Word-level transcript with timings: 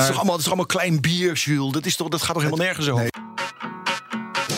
is 0.00 0.06
toch 0.06 0.16
allemaal, 0.16 0.32
dat 0.32 0.40
is 0.40 0.46
allemaal 0.46 0.66
klein 0.66 1.00
bier, 1.00 1.32
Jules? 1.32 1.72
Dat, 1.72 1.86
is 1.86 1.96
toch, 1.96 2.08
dat 2.08 2.22
gaat 2.22 2.34
toch 2.34 2.42
helemaal 2.42 2.66
nergens 2.66 2.88
over? 2.88 3.08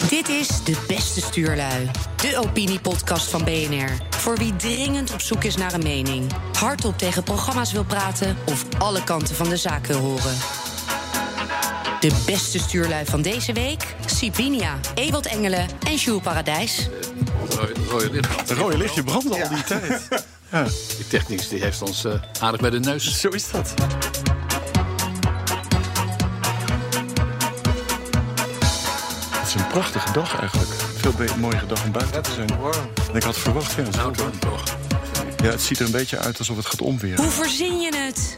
Dit 0.09 0.29
is 0.29 0.49
De 0.65 0.77
Beste 0.89 1.21
Stuurlui. 1.21 1.91
De 2.17 2.39
opiniepodcast 2.39 3.31
van 3.31 3.45
BNR. 3.45 3.91
Voor 4.11 4.37
wie 4.37 4.57
dringend 4.57 5.13
op 5.13 5.21
zoek 5.21 5.45
is 5.45 5.57
naar 5.57 5.73
een 5.73 5.83
mening. 5.83 6.33
Hardop 6.59 6.99
tegen 6.99 7.23
programma's 7.23 7.73
wil 7.73 7.85
praten 7.85 8.37
of 8.47 8.65
alle 8.79 9.05
kanten 9.05 9.35
van 9.37 9.49
de 9.49 9.57
zaak 9.57 9.87
wil 9.87 9.99
horen. 9.99 10.35
De 12.01 12.23
beste 12.27 12.59
stuurlui 12.59 13.05
van 13.07 13.23
deze 13.23 13.53
week? 13.53 13.95
Sipinia, 14.07 14.79
Ewald 14.95 15.27
Engelen 15.27 15.67
en 15.87 15.95
Jules 15.95 16.23
Paradijs. 16.23 16.89
Rode, 17.51 17.73
rode 17.89 18.11
licht. 18.11 18.41
Het 18.41 18.51
rode 18.51 18.79
lichtje 18.79 19.03
brandt 19.03 19.31
al 19.31 19.49
die 19.49 19.65
tijd. 19.65 20.09
Ja, 20.51 20.63
Die 20.97 21.07
technicus 21.09 21.49
die 21.49 21.61
heeft 21.61 21.83
ons 21.83 22.05
eh, 22.05 22.13
aardig 22.41 22.61
bij 22.61 22.71
de 22.71 22.81
neus. 22.81 23.21
zo 23.21 23.29
is 23.29 23.51
dat. 23.51 23.75
Is 29.55 29.61
een 29.61 29.67
prachtige 29.67 30.13
dag 30.13 30.41
eigenlijk. 30.41 30.71
Veel 30.97 31.37
mooiere 31.39 31.67
dag 31.67 31.85
om 31.85 31.93
buiten 31.93 32.23
te 32.23 32.31
zijn. 32.31 32.49
Ik 33.13 33.23
had 33.23 33.39
verwacht. 33.39 33.73
Ja, 33.73 33.83
het, 33.83 33.95
is 33.95 34.01
goed, 34.01 34.17
hoor. 34.17 34.31
toch. 34.39 34.65
ja, 35.43 35.51
het 35.51 35.63
ziet 35.63 35.79
er 35.79 35.87
een 35.87 35.93
beetje 35.93 36.19
uit 36.19 36.39
alsof 36.39 36.57
het 36.57 36.67
gaat 36.67 36.81
omweren. 36.81 37.23
Hoe 37.23 37.31
verzin 37.33 37.81
je 37.81 37.97
het? 37.97 38.37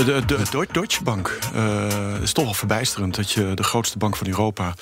De, 0.00 0.06
de, 0.06 0.24
de 0.26 0.42
Deu- 0.50 0.66
Deutsche 0.72 1.02
Bank. 1.02 1.38
eh, 1.54 2.12
Het 2.12 2.22
is 2.22 2.32
toch 2.32 2.44
wel 2.44 2.54
verbijsterend 2.54 3.14
dat 3.14 3.30
je 3.30 3.52
de 3.54 3.62
grootste 3.62 3.98
bank 3.98 4.16
van 4.16 4.26
Europa. 4.26 4.74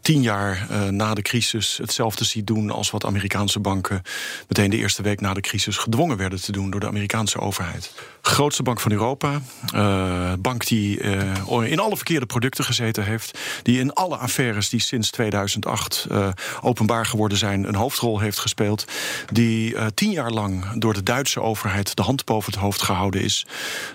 tien 0.00 0.22
jaar 0.22 0.66
eh, 0.70 0.82
na 0.88 1.14
de 1.14 1.22
crisis 1.22 1.76
hetzelfde 1.76 2.24
ziet 2.24 2.46
doen 2.46 2.70
als 2.70 2.90
wat 2.90 3.04
Amerikaanse 3.04 3.60
banken. 3.60 4.02
meteen 4.48 4.70
de 4.70 4.76
eerste 4.76 5.02
week 5.02 5.20
na 5.20 5.34
de 5.34 5.40
crisis 5.40 5.76
gedwongen 5.76 6.16
werden 6.16 6.42
te 6.42 6.52
doen 6.52 6.70
door 6.70 6.80
de 6.80 6.86
Amerikaanse 6.86 7.38
overheid. 7.40 7.92
Grootste 8.22 8.62
bank 8.62 8.80
van 8.80 8.92
Europa. 8.92 9.40
eh, 9.74 10.32
bank 10.38 10.66
die 10.66 11.00
eh, 11.00 11.70
in 11.70 11.78
alle 11.78 11.96
verkeerde 11.96 12.26
producten 12.26 12.64
gezeten 12.64 13.04
heeft. 13.04 13.38
Die 13.62 13.78
in 13.80 13.92
alle 13.92 14.16
affaires 14.16 14.68
die 14.68 14.80
sinds 14.80 15.10
2008 15.10 16.06
eh, 16.10 16.28
openbaar 16.60 17.06
geworden 17.06 17.38
zijn. 17.38 17.68
een 17.68 17.74
hoofdrol 17.74 18.18
heeft 18.18 18.38
gespeeld. 18.38 18.84
Die 19.32 19.76
eh, 19.76 19.86
tien 19.94 20.10
jaar 20.10 20.30
lang 20.30 20.64
door 20.80 20.94
de 20.94 21.02
Duitse 21.02 21.40
overheid 21.40 21.96
de 21.96 22.02
hand 22.02 22.24
boven 22.24 22.52
het 22.52 22.60
hoofd 22.60 22.82
gehouden 22.82 23.22
is. 23.22 23.46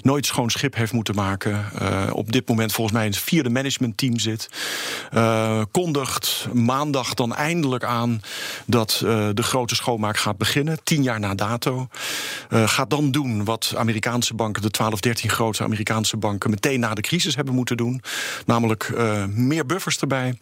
Nooit 0.01 0.25
schoon 0.25 0.49
schip 0.49 0.67
heeft 0.75 0.93
moeten 0.93 1.15
maken. 1.15 1.65
eh, 1.79 2.03
op 2.11 2.31
dit 2.31 2.47
moment 2.47 2.73
volgens 2.73 2.95
mij 2.95 3.05
in 3.05 3.11
het 3.11 3.21
vierde 3.21 3.49
managementteam 3.49 4.19
zit. 4.19 4.49
eh, 5.11 5.61
kondigt 5.71 6.47
maandag 6.53 7.13
dan 7.13 7.35
eindelijk 7.35 7.83
aan 7.83 8.21
dat 8.65 9.01
eh, 9.05 9.29
de 9.33 9.43
grote 9.43 9.75
schoonmaak 9.75 10.17
gaat 10.17 10.37
beginnen. 10.37 10.79
Tien 10.83 11.03
jaar 11.03 11.19
na 11.19 11.35
dato. 11.35 11.87
Gaat 12.49 12.89
dan 12.89 13.11
doen 13.11 13.43
wat 13.43 13.73
Amerikaanse 13.77 14.33
banken, 14.33 14.61
de 14.61 14.69
12, 14.69 14.99
13 14.99 15.29
grote 15.29 15.63
Amerikaanse 15.63 16.17
banken, 16.17 16.49
meteen 16.49 16.79
na 16.79 16.93
de 16.93 17.01
crisis 17.01 17.35
hebben 17.35 17.53
moeten 17.53 17.77
doen. 17.77 18.01
Namelijk 18.45 18.93
meer 19.27 19.65
buffers 19.65 19.99
erbij. 19.99 20.37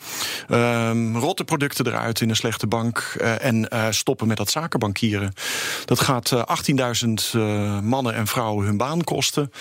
ehm, 0.50 1.16
rotte 1.16 1.44
producten 1.44 1.88
eruit 1.88 2.22
in 2.22 2.30
een 2.30 2.36
slechte 2.36 2.67
bank. 2.67 3.16
en 3.39 3.67
stoppen 3.89 4.28
met 4.28 4.38
dat 4.38 4.50
zakenbankieren. 4.50 5.33
Dat 5.86 6.00
gaat 6.00 6.31
eh, 6.31 6.42
18.000 7.05 7.33
eh, 7.33 7.80
mannen 7.80 8.14
en 8.14 8.28
vrouwen 8.28 8.66
hun 8.66 8.78
baan 8.78 9.03
kosten. 9.03 9.52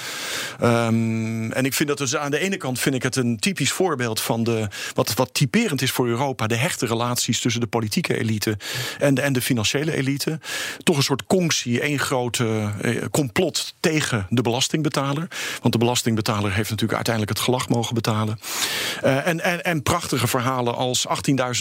Ehm, 0.60 1.50
en 1.50 1.64
ik 1.64 1.74
vind 1.74 1.88
dat 1.88 1.98
dus 1.98 2.16
aan 2.16 2.30
de 2.30 2.38
ene 2.38 2.56
kant 2.56 2.78
vind 2.78 2.94
ik 2.94 3.02
het 3.02 3.16
een 3.16 3.38
typisch 3.38 3.72
voorbeeld 3.72 4.20
van 4.20 4.44
de, 4.44 4.68
wat, 4.94 5.14
wat 5.14 5.34
typerend 5.34 5.82
is 5.82 5.90
voor 5.90 6.06
Europa, 6.06 6.46
de 6.46 6.56
hechte 6.56 6.86
relaties 6.86 7.40
tussen 7.40 7.60
de 7.60 7.66
politieke 7.66 8.18
elite 8.18 8.58
en 8.98 9.14
de, 9.14 9.20
en 9.20 9.32
de 9.32 9.42
financiële 9.42 9.92
elite. 9.92 10.40
Toch 10.82 10.96
een 10.96 11.02
soort 11.02 11.26
conctie, 11.26 11.80
één 11.80 11.98
grote 11.98 12.72
eh, 12.82 13.04
complot 13.10 13.74
tegen 13.80 14.26
de 14.30 14.42
belastingbetaler. 14.42 15.28
Want 15.60 15.72
de 15.72 15.78
belastingbetaler 15.78 16.52
heeft 16.52 16.70
natuurlijk 16.70 16.94
uiteindelijk 16.94 17.36
het 17.36 17.44
gelag 17.44 17.68
mogen 17.68 17.94
betalen. 17.94 18.38
Eh, 19.02 19.26
en, 19.26 19.40
en, 19.40 19.64
en 19.64 19.82
prachtige 19.82 20.26
verhalen 20.26 20.74
als 20.74 21.06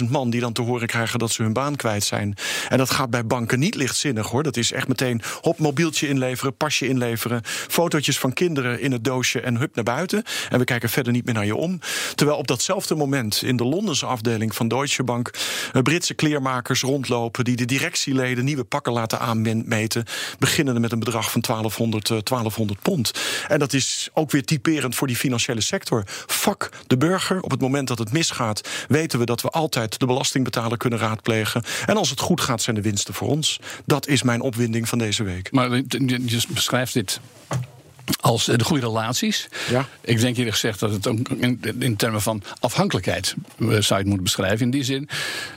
18.000 0.03 0.09
man 0.09 0.29
die 0.29 0.41
dan 0.41 0.53
te 0.53 0.61
horen 0.61 0.87
krijgen 0.87 1.19
dat 1.19 1.31
ze 1.31 1.41
hun 1.41 1.53
baan 1.53 1.75
kwijt 1.75 2.03
zijn. 2.03 2.35
En 2.69 2.77
dat 2.77 2.89
gaat 2.89 3.09
bij 3.09 3.25
banken 3.25 3.59
niet 3.59 3.75
lichtzinnig 3.75 4.27
hoor. 4.27 4.43
Dat 4.43 4.57
is 4.57 4.71
echt 4.71 4.87
meteen 4.87 5.21
hop, 5.41 5.59
mobieltje 5.59 6.07
inleveren, 6.07 6.57
pasje 6.57 6.87
inleveren, 6.87 7.41
fotootjes 7.45 8.19
van 8.19 8.33
kinderen 8.33 8.74
in 8.79 8.91
het 8.91 9.03
doosje 9.03 9.41
en 9.41 9.57
hup 9.57 9.75
naar 9.75 9.83
buiten. 9.83 10.23
En 10.49 10.59
we 10.59 10.65
kijken 10.65 10.89
verder 10.89 11.13
niet 11.13 11.25
meer 11.25 11.33
naar 11.33 11.45
je 11.45 11.55
om. 11.55 11.79
Terwijl 12.15 12.37
op 12.37 12.47
datzelfde 12.47 12.95
moment 12.95 13.41
in 13.41 13.57
de 13.57 13.63
Londense 13.65 14.05
afdeling 14.05 14.55
van 14.55 14.67
Deutsche 14.67 15.03
Bank 15.03 15.31
eh, 15.73 15.81
Britse 15.81 16.13
kleermakers 16.13 16.81
rondlopen 16.81 17.43
die 17.43 17.55
de 17.55 17.65
directieleden 17.65 18.45
nieuwe 18.45 18.63
pakken 18.63 18.93
laten 18.93 19.19
aanmeten, 19.19 20.05
beginnende 20.39 20.79
met 20.79 20.91
een 20.91 20.99
bedrag 20.99 21.31
van 21.31 21.41
1200, 21.41 22.09
eh, 22.09 22.17
1200 22.17 22.81
pond. 22.81 23.11
En 23.47 23.59
dat 23.59 23.73
is 23.73 24.09
ook 24.13 24.31
weer 24.31 24.45
typerend 24.45 24.95
voor 24.95 25.07
die 25.07 25.15
financiële 25.15 25.61
sector. 25.61 26.03
Fuck 26.27 26.69
de 26.87 26.97
burger. 26.97 27.41
Op 27.41 27.51
het 27.51 27.61
moment 27.61 27.87
dat 27.87 27.97
het 27.97 28.11
misgaat, 28.11 28.69
weten 28.87 29.19
we 29.19 29.25
dat 29.25 29.41
we 29.41 29.49
altijd 29.49 29.99
de 29.99 30.05
belastingbetaler 30.05 30.77
kunnen 30.77 30.99
raadplegen. 30.99 31.63
En 31.85 31.97
als 31.97 32.09
het 32.09 32.19
goed 32.19 32.41
gaat, 32.41 32.61
zijn 32.61 32.75
de 32.75 32.81
winsten 32.81 33.13
voor 33.13 33.27
ons. 33.27 33.59
Dat 33.85 34.07
is 34.07 34.23
mijn 34.23 34.41
opwinding 34.41 34.89
van 34.89 34.97
deze 34.97 35.23
week. 35.23 35.51
Maar 35.51 35.75
je 35.75 36.43
beschrijft 36.49 36.93
dit 36.93 37.19
als 38.19 38.47
eh, 38.47 38.57
de 38.57 38.63
goede 38.63 38.85
relaties. 38.85 39.47
Ja. 39.69 39.87
Ik 40.01 40.19
denk 40.19 40.37
eerlijk 40.37 40.53
gezegd 40.53 40.79
dat 40.79 40.91
het 40.91 41.07
ook 41.07 41.29
in, 41.29 41.59
in 41.79 41.95
termen 41.95 42.21
van 42.21 42.41
afhankelijkheid 42.59 43.35
eh, 43.59 43.67
zou 43.67 43.75
je 43.87 43.93
het 43.95 44.05
moeten 44.05 44.23
beschrijven. 44.23 44.59
In 44.65 44.71
die 44.71 44.83
zin 44.83 45.09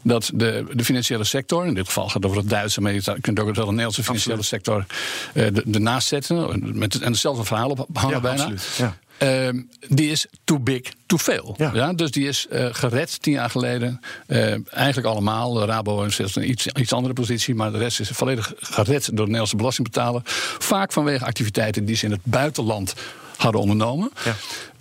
dat 0.03 0.31
de, 0.35 0.67
de 0.73 0.85
financiële 0.85 1.25
sector, 1.25 1.67
in 1.67 1.75
dit 1.75 1.87
geval 1.87 2.05
gaat 2.05 2.15
het 2.15 2.25
over 2.25 2.39
het 2.39 2.49
Duitse, 2.51 2.81
maar 2.81 2.93
je 2.93 3.03
kunt 3.21 3.39
ook 3.41 3.45
wel 3.55 3.65
de 3.65 3.71
Nederlandse 3.71 4.03
financiële 4.03 4.43
sector 4.43 4.87
eh, 5.35 5.47
de- 5.53 5.65
ernaast 5.73 6.09
zetten. 6.09 6.61
Met, 6.79 6.95
en 7.01 7.11
hetzelfde 7.11 7.45
verhaal 7.45 7.71
ophangen 7.71 8.15
Ja, 8.15 8.21
bijna. 8.21 8.41
absoluut, 8.43 8.69
ja. 8.77 8.97
Ehm, 9.19 9.61
die 9.89 10.11
is 10.11 10.27
too 10.45 10.59
big, 10.59 10.83
too 11.07 11.19
veel. 11.19 11.55
Ja. 11.57 11.71
Ja. 11.75 11.93
dus 11.93 12.11
die 12.11 12.29
is 12.29 12.47
eh, 12.47 12.67
gered 12.73 13.23
tien 13.23 13.33
jaar 13.33 13.51
geleden. 13.51 14.01
Eh, 14.27 14.75
eigenlijk 14.75 15.07
allemaal. 15.07 15.53
De 15.53 15.65
Rabo 15.65 16.03
is 16.03 16.19
een 16.19 16.51
iets, 16.51 16.67
iets 16.67 16.93
andere 16.93 17.15
positie. 17.15 17.55
Maar 17.55 17.73
de 17.73 17.79
rest 17.79 18.01
is 18.01 18.09
volledig 18.09 18.53
gered 18.57 19.05
door 19.05 19.15
de 19.15 19.23
Nederlandse 19.23 19.57
belastingbetaler. 19.57 20.21
Vaak 20.59 20.93
vanwege 20.93 21.25
activiteiten 21.25 21.85
die 21.85 21.97
ze 21.97 22.05
in 22.05 22.11
het 22.11 22.21
buitenland 22.23 22.95
hadden 23.37 23.61
ondernomen. 23.61 24.11
Ja. 24.25 24.35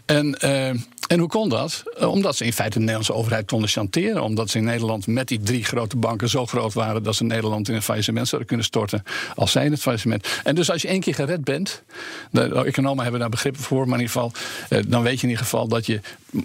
En, 0.05 0.39
eh, 0.39 0.73
en 1.07 1.19
hoe 1.19 1.27
kon 1.27 1.49
dat? 1.49 1.83
Eh, 1.97 2.11
omdat 2.11 2.35
ze 2.35 2.45
in 2.45 2.53
feite 2.53 2.73
de 2.73 2.79
Nederlandse 2.79 3.13
overheid 3.13 3.45
konden 3.45 3.69
chanteren. 3.69 4.23
Omdat 4.23 4.49
ze 4.49 4.57
in 4.57 4.63
Nederland 4.63 5.07
met 5.07 5.27
die 5.27 5.39
drie 5.39 5.63
grote 5.63 5.97
banken 5.97 6.29
zo 6.29 6.45
groot 6.45 6.73
waren 6.73 7.03
dat 7.03 7.15
ze 7.15 7.23
Nederland 7.23 7.69
in 7.69 7.75
een 7.75 7.81
faillissement 7.81 8.27
zouden 8.27 8.47
kunnen 8.47 8.65
storten. 8.65 9.03
Als 9.35 9.51
zij 9.51 9.65
in 9.65 9.71
het 9.71 9.81
faillissement. 9.81 10.27
En 10.43 10.55
dus 10.55 10.71
als 10.71 10.81
je 10.81 10.87
één 10.87 10.99
keer 10.99 11.15
gered 11.15 11.43
bent. 11.43 11.83
De 12.31 12.63
economen 12.65 13.03
hebben 13.03 13.21
daar 13.21 13.29
begrippen 13.29 13.61
voor. 13.61 13.87
Maar 13.87 13.99
in 13.99 14.05
ieder 14.05 14.21
geval, 14.21 14.31
eh, 14.69 14.83
dan 14.87 15.03
weet 15.03 15.15
je 15.15 15.23
in 15.23 15.29
ieder 15.29 15.43
geval 15.43 15.67
dat 15.67 15.85
je, 15.85 15.99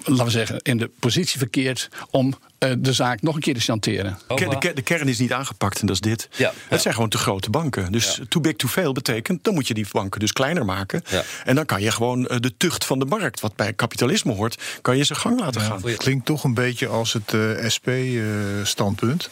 laten 0.04 0.24
we 0.24 0.30
zeggen, 0.30 0.58
in 0.62 0.78
de 0.78 0.90
positie 0.98 1.38
verkeert 1.38 1.88
om 2.10 2.34
de 2.78 2.92
zaak 2.92 3.22
nog 3.22 3.34
een 3.34 3.40
keer 3.40 3.54
te 3.54 3.60
chanteren. 3.60 4.18
De, 4.28 4.34
ke- 4.34 4.48
de, 4.48 4.58
ke- 4.58 4.72
de 4.72 4.82
kern 4.82 5.08
is 5.08 5.18
niet 5.18 5.32
aangepakt 5.32 5.80
en 5.80 5.86
dat 5.86 5.94
is 5.94 6.00
dit. 6.00 6.28
Ja, 6.36 6.48
Het 6.48 6.56
ja. 6.70 6.78
zijn 6.78 6.94
gewoon 6.94 7.08
te 7.08 7.18
grote 7.18 7.50
banken. 7.50 7.92
Dus 7.92 8.20
too 8.28 8.42
big, 8.42 8.56
too 8.56 8.70
veel 8.70 8.92
betekent... 8.92 9.44
dan 9.44 9.54
moet 9.54 9.66
je 9.68 9.74
die 9.74 9.86
banken 9.92 10.20
dus 10.20 10.32
kleiner 10.32 10.64
maken. 10.64 11.02
Ja. 11.08 11.22
En 11.44 11.54
dan 11.54 11.66
kan 11.66 11.82
je 11.82 11.90
gewoon 11.90 12.26
eh, 12.26 12.36
de 12.40 12.56
tucht 12.56 12.84
van 12.84 12.98
de 12.98 13.04
markt... 13.04 13.40
wat 13.40 13.56
bij 13.56 13.72
kapitalisme 13.72 14.32
hoort, 14.32 14.62
kan 14.82 14.96
je 14.96 15.04
zijn 15.04 15.18
gang 15.18 15.40
laten 15.40 15.60
gaan. 15.60 15.80
Klinkt 15.96 16.26
toch 16.26 16.44
een 16.44 16.54
beetje 16.54 16.86
als 16.86 17.12
het 17.12 17.34
SP-standpunt. 17.74 19.28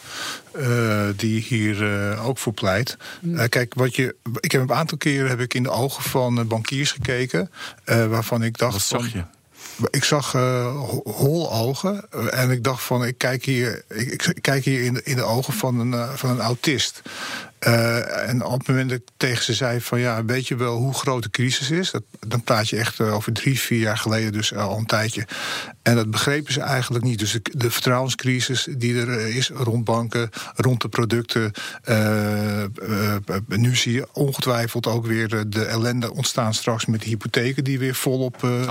die 1.15 1.41
hier 1.41 2.09
eh, 2.11 2.27
ook 2.27 2.37
voor 2.37 2.53
pleit. 2.53 2.97
Eh, 3.35 3.47
kijk, 3.49 3.73
wat 3.73 3.95
je, 3.95 4.15
ik 4.39 4.51
heb 4.51 4.61
een 4.61 4.73
aantal 4.73 4.97
keren 4.97 5.29
heb 5.29 5.39
ik 5.39 5.53
in 5.53 5.63
de 5.63 5.69
ogen 5.69 6.03
van 6.03 6.39
eh, 6.39 6.45
bankiers 6.45 6.91
gekeken. 6.91 7.51
eh, 7.83 8.05
waarvan 8.07 8.43
ik 8.43 8.57
dacht. 8.57 8.73
Wat 8.73 8.81
zag 8.81 9.01
van, 9.01 9.09
je? 9.13 9.23
Ik 9.89 10.03
zag 10.03 10.31
ho- 10.31 11.01
hol 11.05 11.51
ogen. 11.53 12.05
eh, 12.09 12.39
en 12.41 12.51
ik 12.51 12.63
dacht 12.63 12.83
van, 12.83 13.05
ik 13.05 13.17
kijk 13.17 13.45
hier, 13.45 13.83
ik, 13.87 14.25
ik 14.25 14.41
kijk 14.41 14.63
hier 14.65 14.83
in, 14.83 14.93
de, 14.93 15.01
in 15.03 15.15
de 15.15 15.23
ogen 15.23 15.53
van 15.53 15.79
een, 15.79 15.93
eh, 15.93 16.09
van 16.13 16.29
een 16.29 16.39
autist. 16.39 17.01
Eh, 17.61 18.29
en 18.29 18.43
op 18.45 18.59
het 18.59 18.67
moment 18.67 18.89
dat 18.89 18.97
ik 18.99 19.07
tegen 19.17 19.43
ze 19.43 19.53
zei 19.53 19.81
van 19.81 19.99
ja, 19.99 20.25
weet 20.25 20.47
je 20.47 20.55
wel 20.55 20.75
hoe 20.77 20.93
groot 20.93 21.23
de 21.23 21.29
crisis 21.29 21.71
is? 21.71 21.91
Dat, 21.91 22.03
dan 22.27 22.43
praat 22.43 22.69
je 22.69 22.77
echt 22.77 22.99
eh, 22.99 23.13
over 23.13 23.33
drie, 23.33 23.59
vier 23.59 23.79
jaar 23.79 23.97
geleden, 23.97 24.31
dus 24.31 24.53
al 24.55 24.77
een 24.77 24.85
tijdje. 24.85 25.27
En 25.81 25.95
dat 25.95 26.11
begrepen 26.11 26.53
ze 26.53 26.61
eigenlijk 26.61 27.03
niet. 27.03 27.19
Dus 27.19 27.31
de, 27.31 27.41
de 27.57 27.71
vertrouwenscrisis 27.71 28.67
die 28.77 28.99
er 28.99 29.17
eh, 29.19 29.35
is 29.35 29.49
rond 29.49 29.83
banken, 29.83 30.29
rond 30.55 30.81
de 30.81 30.89
producten. 30.89 31.51
eh, 31.83 32.63
eh, 32.63 33.15
eh, 33.15 33.19
nu 33.47 33.75
zie 33.75 33.93
je 33.93 34.07
ongetwijfeld 34.13 34.87
ook 34.87 35.05
weer 35.05 35.27
de, 35.27 35.49
de 35.49 35.65
ellende 35.65 36.13
ontstaan 36.13 36.53
straks 36.53 36.85
met 36.85 37.01
de 37.01 37.07
hypotheken 37.09 37.63
die 37.63 37.79
weer 37.79 37.95
volop, 37.95 38.43
eh, 38.43 38.69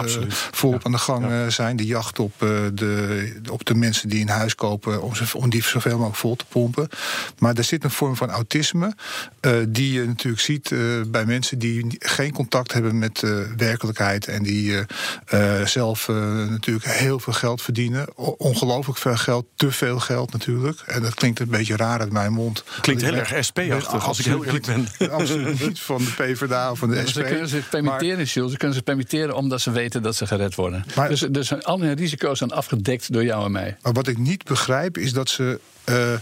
volop 0.51 0.85
aan 0.87 0.93
de 0.93 0.99
gang 0.99 1.31
eh, 1.31 1.47
zijn. 1.47 1.77
De 1.77 1.87
jacht 1.87 2.19
op, 2.19 2.33
eh, 2.39 2.49
de, 2.75 3.33
op 3.51 3.65
de 3.65 3.75
mensen 3.75 4.09
die 4.09 4.21
een 4.21 4.29
huis 4.29 4.55
kopen 4.55 5.03
om, 5.03 5.15
ze, 5.15 5.25
om 5.37 5.51
die 5.51 5.63
zoveel 5.63 5.93
mogelijk 5.93 6.17
vol 6.17 6.37
te 6.37 6.45
pompen. 6.49 6.89
Maar 7.39 7.55
er 7.55 7.65
zit 7.65 7.85
een 7.85 7.91
vorm 7.91 8.17
van 8.17 8.31
autisme 8.31 8.79
cynisme. 8.81 9.69
die 9.69 9.93
je 9.93 10.07
natuurlijk 10.07 10.43
ziet 10.43 10.75
bij 11.07 11.25
mensen 11.25 11.59
die 11.59 11.97
geen 11.99 12.33
contact 12.33 12.73
hebben 12.73 12.99
met 12.99 13.23
werkelijkheid. 13.57 14.27
En 14.27 14.43
die 14.43 14.75
zelf 15.65 16.09
natuurlijk 16.49 16.87
heel 16.87 17.19
veel 17.19 17.33
geld 17.33 17.63
verdienen. 17.63 18.17
Ongelooflijk 18.39 18.99
veel 18.99 19.17
geld, 19.17 19.47
te 19.55 19.73
veel 19.73 19.99
geld 19.99 20.33
natuurlijk. 20.33 20.81
En 20.87 21.03
dat 21.03 21.15
klinkt 21.15 21.41
een 21.41 21.49
beetje 21.49 21.77
raar 21.77 22.01
uit 22.01 22.13
mijn 22.13 22.33
mond. 22.33 22.65
Klinkt 22.81 23.03
heel 23.03 23.15
erg 23.15 23.45
SP-achtig, 23.45 24.07
als 24.07 24.19
ik 24.19 24.25
heel 24.25 24.45
eerlijk 24.45 24.67
ben. 24.67 24.89
Absoluut 25.11 25.61
niet 25.61 25.81
van 25.81 26.05
de 26.05 26.11
PvdA 26.11 26.71
of 26.71 26.79
van 26.79 26.91
de 26.91 27.07
SP. 27.07 27.15
Ze 27.15 27.23
kunnen 27.23 27.49
zich 27.49 27.69
permitteren, 27.69 28.17
maar, 28.17 28.27
Ze 28.27 28.57
kunnen 28.57 28.75
zich 28.75 28.85
permitteren 28.85 29.37
omdat 29.37 29.61
ze 29.61 29.71
weten 29.71 30.03
dat 30.03 30.17
ze 30.17 30.27
gered 30.27 30.55
worden. 30.55 30.85
Maar, 30.95 31.09
dus, 31.09 31.21
dus 31.21 31.63
al 31.63 31.81
hun 31.81 31.95
risico's 31.95 32.39
zijn 32.39 32.53
afgedekt 32.53 33.13
door 33.13 33.25
jou 33.25 33.45
en 33.45 33.53
mij. 33.53 33.77
Maar 33.83 33.93
wat 33.93 34.07
ik 34.07 34.19
niet 34.19 34.45
begrijp 34.45 34.99
is 34.99 35.13
dat 35.13 35.29
ze 35.29 35.61
uh, 35.89 36.13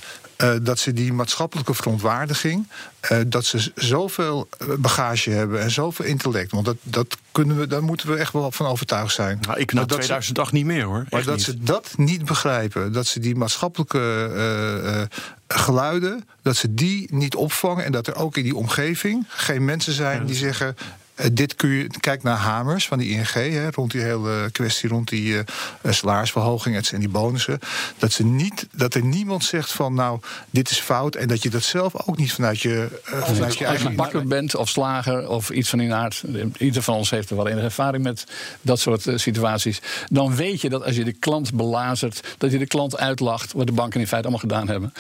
uh, 0.43 0.55
dat 0.63 0.79
ze 0.79 0.93
die 0.93 1.13
maatschappelijke 1.13 1.75
verontwaardiging, 1.75 2.69
uh, 3.13 3.19
dat 3.27 3.45
ze 3.45 3.73
zoveel 3.75 4.49
bagage 4.79 5.31
hebben 5.31 5.61
en 5.61 5.71
zoveel 5.71 6.05
intellect. 6.05 6.51
Want 6.51 6.65
dat, 6.65 6.77
dat 6.83 7.17
kunnen 7.33 7.59
we, 7.59 7.67
daar 7.67 7.83
moeten 7.83 8.09
we 8.09 8.17
echt 8.17 8.33
wel 8.33 8.53
van 8.53 8.67
overtuigd 8.67 9.15
zijn. 9.15 9.39
Nou, 9.41 9.59
ik 9.59 9.73
na 9.73 9.85
2008 9.85 10.49
ze, 10.49 10.55
niet 10.55 10.65
meer 10.65 10.85
hoor. 10.85 11.07
Maar 11.11 11.25
dat 11.25 11.37
niet. 11.37 11.45
ze 11.45 11.63
dat 11.63 11.93
niet 11.97 12.25
begrijpen, 12.25 12.93
dat 12.93 13.07
ze 13.07 13.21
die 13.21 13.35
maatschappelijke 13.35 15.09
geluiden, 15.49 16.29
dat 16.43 16.57
ze 16.57 16.75
die 16.75 17.15
niet 17.15 17.35
opvangen 17.35 17.85
en 17.85 17.93
dat 17.93 18.07
er 18.07 18.15
ook 18.15 18.37
in 18.37 18.43
die 18.43 18.57
omgeving 18.57 19.27
geen 19.29 19.65
mensen 19.65 19.93
zijn 19.93 20.27
die 20.27 20.37
zeggen 20.37 20.77
dit 21.33 21.55
kun 21.55 21.69
je, 21.69 21.87
kijk 22.01 22.23
naar 22.23 22.37
Hamers 22.37 22.87
van 22.87 22.99
die 22.99 23.11
ING, 23.11 23.33
hè, 23.33 23.71
rond 23.71 23.91
die 23.91 24.01
hele 24.01 24.51
kwestie 24.53 24.89
rond 24.89 25.09
die 25.09 25.35
uh, 25.35 25.43
salarisverhoging 25.89 26.91
en 26.91 26.99
die 26.99 27.09
bonussen. 27.09 27.59
Dat, 27.99 28.13
ze 28.13 28.25
niet, 28.25 28.67
dat 28.73 28.95
er 28.95 29.05
niemand 29.05 29.45
zegt 29.45 29.73
van 29.73 29.95
nou, 29.95 30.21
dit 30.51 30.71
is 30.71 30.81
fout. 30.81 31.15
En 31.15 31.29
dat 31.29 31.43
je 31.43 31.51
dat 31.51 31.63
zelf 31.63 32.07
ook 32.07 32.17
niet 32.17 32.33
vanuit 32.33 32.61
je, 32.61 33.01
uh, 33.13 33.23
vanuit 33.23 33.59
je 33.59 33.65
eigen. 33.65 33.87
Als 33.87 33.95
je 33.95 34.03
bakker 34.03 34.27
bent 34.27 34.55
of 34.55 34.69
slager 34.69 35.29
of 35.29 35.51
iets 35.51 35.69
van 35.69 35.79
die 35.79 35.93
aard. 35.93 36.23
Ieder 36.59 36.83
van 36.83 36.95
ons 36.95 37.11
heeft 37.11 37.31
er 37.31 37.37
wel 37.37 37.49
enige 37.49 37.65
ervaring 37.65 38.03
met 38.03 38.25
dat 38.61 38.81
soort 38.81 39.07
situaties. 39.15 39.81
Dan 40.09 40.37
weet 40.37 40.61
je 40.61 40.69
dat 40.69 40.85
als 40.85 40.97
je 40.97 41.05
de 41.05 41.13
klant 41.13 41.55
belazert, 41.55 42.35
dat 42.39 42.51
je 42.51 42.59
de 42.59 42.67
klant 42.67 42.99
uitlacht, 42.99 43.53
wat 43.53 43.67
de 43.67 43.73
banken 43.73 44.01
in 44.01 44.07
feite 44.07 44.29
allemaal 44.29 44.49
gedaan 44.49 44.69
hebben. 44.69 44.93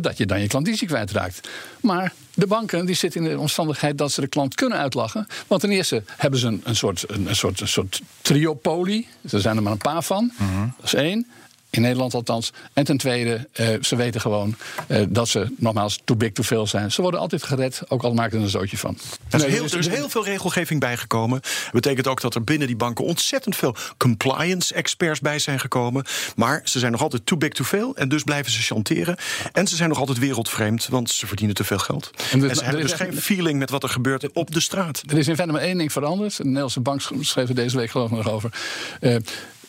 Dat 0.00 0.16
je 0.16 0.26
dan 0.26 0.40
je 0.40 0.46
klandizie 0.46 0.86
kwijtraakt. 0.86 1.48
Maar 1.80 2.12
de 2.34 2.46
banken 2.46 2.86
die 2.86 2.94
zitten 2.94 3.24
in 3.24 3.30
de 3.30 3.38
omstandigheid 3.38 3.98
dat 3.98 4.12
ze 4.12 4.20
de 4.20 4.26
klant 4.26 4.54
kunnen 4.54 4.78
uitlachen. 4.78 5.26
Want 5.46 5.60
ten 5.60 5.70
eerste 5.70 6.02
hebben 6.06 6.40
ze 6.40 6.46
een, 6.46 6.60
een, 6.64 6.76
soort, 6.76 7.04
een, 7.08 7.28
een 7.28 7.36
soort, 7.36 7.60
een 7.60 7.68
soort 7.68 8.00
triopolie. 8.20 9.06
Er 9.30 9.40
zijn 9.40 9.56
er 9.56 9.62
maar 9.62 9.72
een 9.72 9.78
paar 9.78 10.02
van. 10.02 10.32
Mhm. 10.38 10.68
Dat 10.76 10.84
is 10.84 10.94
één. 10.94 11.26
In 11.70 11.82
Nederland 11.82 12.14
althans. 12.14 12.52
En 12.72 12.84
ten 12.84 12.96
tweede, 12.96 13.48
uh, 13.60 13.68
ze 13.80 13.96
weten 13.96 14.20
gewoon 14.20 14.56
uh, 14.88 15.02
dat 15.08 15.28
ze 15.28 15.54
nogmaals 15.56 16.00
too 16.04 16.16
big 16.16 16.32
to 16.32 16.42
fail 16.42 16.66
zijn. 16.66 16.92
Ze 16.92 17.02
worden 17.02 17.20
altijd 17.20 17.42
gered, 17.42 17.82
ook 17.88 18.02
al 18.02 18.14
maken 18.14 18.36
er 18.36 18.44
een 18.44 18.50
zootje 18.50 18.78
van. 18.78 18.98
Er 19.30 19.46
is, 19.46 19.52
heel, 19.52 19.64
er 19.64 19.78
is 19.78 19.88
heel 19.88 20.08
veel 20.08 20.24
regelgeving 20.24 20.80
bijgekomen. 20.80 21.40
Dat 21.40 21.72
betekent 21.72 22.06
ook 22.06 22.20
dat 22.20 22.34
er 22.34 22.44
binnen 22.44 22.66
die 22.66 22.76
banken 22.76 23.04
ontzettend 23.04 23.56
veel 23.56 23.76
compliance 23.96 24.74
experts 24.74 25.20
bij 25.20 25.38
zijn 25.38 25.60
gekomen. 25.60 26.04
Maar 26.36 26.60
ze 26.64 26.78
zijn 26.78 26.92
nog 26.92 27.02
altijd 27.02 27.26
too 27.26 27.38
big 27.38 27.52
to 27.52 27.64
fail. 27.64 27.96
En 27.96 28.08
dus 28.08 28.22
blijven 28.22 28.52
ze 28.52 28.62
chanteren. 28.62 29.16
En 29.52 29.66
ze 29.66 29.76
zijn 29.76 29.88
nog 29.88 29.98
altijd 29.98 30.18
wereldvreemd, 30.18 30.86
want 30.88 31.10
ze 31.10 31.26
verdienen 31.26 31.54
te 31.54 31.64
veel 31.64 31.78
geld. 31.78 32.10
En, 32.30 32.40
dus, 32.40 32.50
en 32.50 32.56
ze 32.56 32.64
hebben 32.64 32.82
dus 32.82 32.92
geen 32.92 33.16
feeling 33.16 33.58
met 33.58 33.70
wat 33.70 33.82
er 33.82 33.88
gebeurt 33.88 34.32
op 34.32 34.50
de 34.50 34.60
straat. 34.60 35.02
Er 35.06 35.18
is 35.18 35.28
in 35.28 35.34
feite 35.34 35.52
maar 35.52 35.62
één 35.62 35.78
ding 35.78 35.92
veranderd. 35.92 36.36
De 36.36 36.44
Nederlandse 36.44 36.80
bank 36.80 37.00
schreef 37.20 37.48
er 37.48 37.54
deze 37.54 37.76
week 37.76 37.90
geloof 37.90 38.10
ik 38.10 38.16
nog 38.16 38.30
over. 38.30 38.52
Uh, 39.00 39.16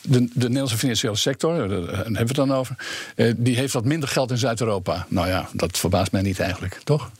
de, 0.02 0.28
de 0.32 0.46
Nederlandse 0.46 0.78
financiële 0.78 1.16
sector, 1.16 1.68
daar 1.68 1.68
hebben 1.68 2.12
we 2.12 2.18
het 2.18 2.34
dan 2.34 2.52
over, 2.52 2.76
eh, 3.16 3.32
die 3.36 3.56
heeft 3.56 3.72
wat 3.72 3.84
minder 3.84 4.08
geld 4.08 4.30
in 4.30 4.38
Zuid-Europa. 4.38 5.06
Nou 5.08 5.28
ja, 5.28 5.48
dat 5.52 5.78
verbaast 5.78 6.12
mij 6.12 6.22
niet 6.22 6.40
eigenlijk, 6.40 6.80
toch? 6.84 7.10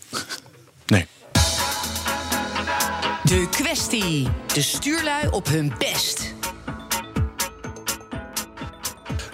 Nee. 0.86 1.06
De 3.24 3.48
kwestie. 3.50 4.28
De 4.54 4.62
stuurlui 4.62 5.28
op 5.30 5.46
hun 5.48 5.72
best. 5.78 6.34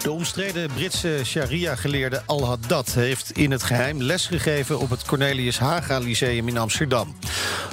De 0.01 0.11
omstreden 0.11 0.69
Britse 0.73 1.21
sharia-geleerde 1.23 2.21
Al-Haddad 2.25 2.93
heeft 2.93 3.31
in 3.31 3.51
het 3.51 3.63
geheim 3.63 4.01
lesgegeven 4.01 4.79
op 4.79 4.89
het 4.89 5.05
Cornelius 5.05 5.59
Haga 5.59 5.97
Lyceum 5.97 6.47
in 6.47 6.57
Amsterdam. 6.57 7.15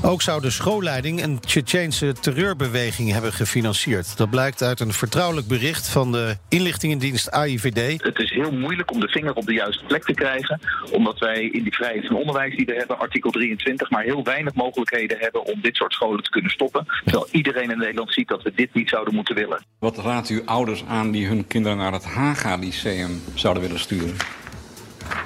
Ook 0.02 0.22
zou 0.22 0.40
de 0.40 0.50
schoolleiding 0.50 1.22
een 1.22 1.40
Tsjetsjeense 1.40 2.12
terreurbeweging 2.20 3.12
hebben 3.12 3.32
gefinancierd. 3.32 4.16
Dat 4.16 4.31
blijkt 4.31 4.62
uit 4.62 4.81
een 4.81 4.93
vertrouwelijk 4.93 5.46
bericht 5.46 5.88
van 5.88 6.12
de 6.12 6.37
inlichtingendienst 6.48 7.31
AIVD. 7.31 8.02
Het 8.02 8.19
is 8.19 8.31
heel 8.31 8.52
moeilijk 8.52 8.93
om 8.93 9.00
de 9.00 9.08
vinger 9.08 9.34
op 9.34 9.46
de 9.46 9.52
juiste 9.52 9.84
plek 9.84 10.04
te 10.04 10.14
krijgen, 10.14 10.60
omdat 10.90 11.19
wij 11.19 11.43
in 11.43 11.62
die 11.62 11.75
vrijheid 11.75 12.06
van 12.06 12.16
onderwijs 12.16 12.56
die 12.56 12.66
we 12.66 12.75
hebben, 12.75 12.98
artikel 12.98 13.31
23, 13.31 13.90
maar 13.90 14.02
heel 14.02 14.25
weinig 14.25 14.54
mogelijkheden 14.54 15.19
hebben 15.19 15.44
om 15.44 15.60
dit 15.60 15.76
soort 15.76 15.93
scholen 15.93 16.22
te 16.22 16.31
kunnen 16.31 16.50
stoppen. 16.50 16.87
Terwijl 17.04 17.28
iedereen 17.31 17.70
in 17.70 17.78
Nederland 17.78 18.12
ziet 18.12 18.28
dat 18.28 18.43
we 18.43 18.52
dit 18.54 18.75
niet 18.75 18.88
zouden 18.88 19.14
moeten 19.14 19.34
willen. 19.34 19.64
Wat 19.78 19.98
raadt 19.98 20.31
u 20.31 20.43
ouders 20.44 20.84
aan 20.84 21.10
die 21.10 21.26
hun 21.26 21.46
kinderen 21.46 21.78
naar 21.78 21.93
het 21.93 22.04
Haga 22.04 22.56
Lyceum 22.56 23.22
zouden 23.34 23.62
willen 23.62 23.78
sturen? 23.78 24.16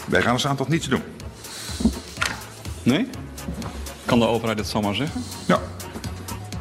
Wij 0.08 0.22
gaan 0.22 0.36
er 0.36 0.46
aan 0.46 0.56
tot 0.56 0.68
niets 0.68 0.88
doen. 0.88 1.02
Nee? 2.82 3.06
Kan 4.10 4.18
de 4.18 4.26
overheid 4.26 4.58
het 4.58 4.68
zomaar 4.68 4.94
zeggen? 4.94 5.22
Ja. 5.46 5.60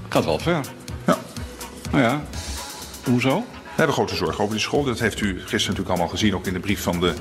Gaat 0.10 0.25
wel 0.25 0.40
ver. 0.40 0.66
Ja. 1.06 1.18
Nou 1.92 2.04
ja, 2.04 2.22
hoezo? 3.04 3.46
We 3.63 3.75
hebben 3.75 3.96
grote 3.96 4.16
zorgen 4.16 4.40
over 4.40 4.56
die 4.56 4.63
school. 4.63 4.84
Dat 4.84 5.00
heeft 5.00 5.22
u 5.22 5.28
gisteren 5.28 5.60
natuurlijk 5.60 5.90
allemaal 5.90 6.07
gezien, 6.07 6.36
ook 6.36 6.48
in 6.48 6.54
de 6.54 6.60
brief 6.60 6.84
van 6.84 7.00
de 7.00 7.13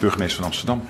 burgemeester 0.00 0.36
van 0.36 0.44
Amsterdam. 0.44 0.82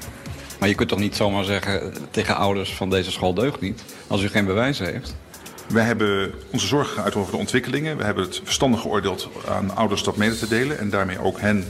Maar 0.58 0.68
je 0.68 0.74
kunt 0.74 0.88
toch 0.88 0.98
niet 0.98 1.16
zomaar 1.16 1.44
zeggen 1.44 1.94
tegen 2.10 2.36
ouders 2.36 2.74
van 2.74 2.90
deze 2.90 3.10
school 3.10 3.34
deugt 3.34 3.60
niet, 3.60 3.82
als 4.06 4.22
u 4.22 4.28
geen 4.28 4.46
bewijs 4.46 4.78
heeft? 4.78 5.16
Wij 5.68 5.84
hebben 5.84 6.32
onze 6.50 6.66
zorgen 6.66 6.94
geuit 6.94 7.14
over 7.14 7.32
de 7.32 7.38
ontwikkelingen. 7.38 7.96
We 7.96 8.04
hebben 8.04 8.24
het 8.24 8.40
verstandig 8.44 8.80
geoordeeld 8.80 9.28
aan 9.48 9.76
ouders 9.76 10.02
dat 10.02 10.16
mede 10.16 10.38
te 10.38 10.48
delen 10.48 10.78
en 10.78 10.90
daarmee 10.90 11.20
ook 11.20 11.40
hen 11.40 11.64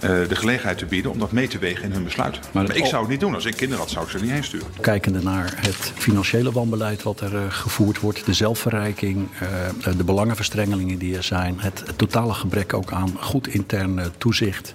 de 0.00 0.36
gelegenheid 0.36 0.78
te 0.78 0.86
bieden 0.86 1.10
om 1.10 1.18
dat 1.18 1.32
mee 1.32 1.48
te 1.48 1.58
wegen 1.58 1.84
in 1.84 1.92
hun 1.92 2.04
besluit. 2.04 2.40
Maar, 2.52 2.66
maar 2.66 2.76
ik 2.76 2.86
zou 2.86 3.02
het 3.02 3.10
niet 3.10 3.20
doen. 3.20 3.34
Als 3.34 3.44
ik 3.44 3.56
kinderen 3.56 3.84
had, 3.84 3.90
zou 3.90 4.04
ik 4.04 4.10
ze 4.10 4.18
niet 4.18 4.30
heen 4.30 4.44
sturen. 4.44 4.66
Kijkende 4.80 5.22
naar 5.22 5.52
het 5.56 5.92
financiële 5.94 6.52
wanbeleid 6.52 7.02
wat 7.02 7.20
er 7.20 7.34
uh, 7.34 7.40
gevoerd 7.48 8.00
wordt, 8.00 8.26
de 8.26 8.32
zelfverrijking, 8.32 9.28
uh, 9.42 9.96
de 9.96 10.04
belangenverstrengelingen 10.04 10.98
die 10.98 11.16
er 11.16 11.22
zijn, 11.22 11.60
het, 11.60 11.84
totale 11.96 12.34
gebrek 12.34 12.74
ook 12.74 12.92
aan 12.92 13.16
goed 13.20 13.48
intern 13.48 14.00
toezicht, 14.18 14.72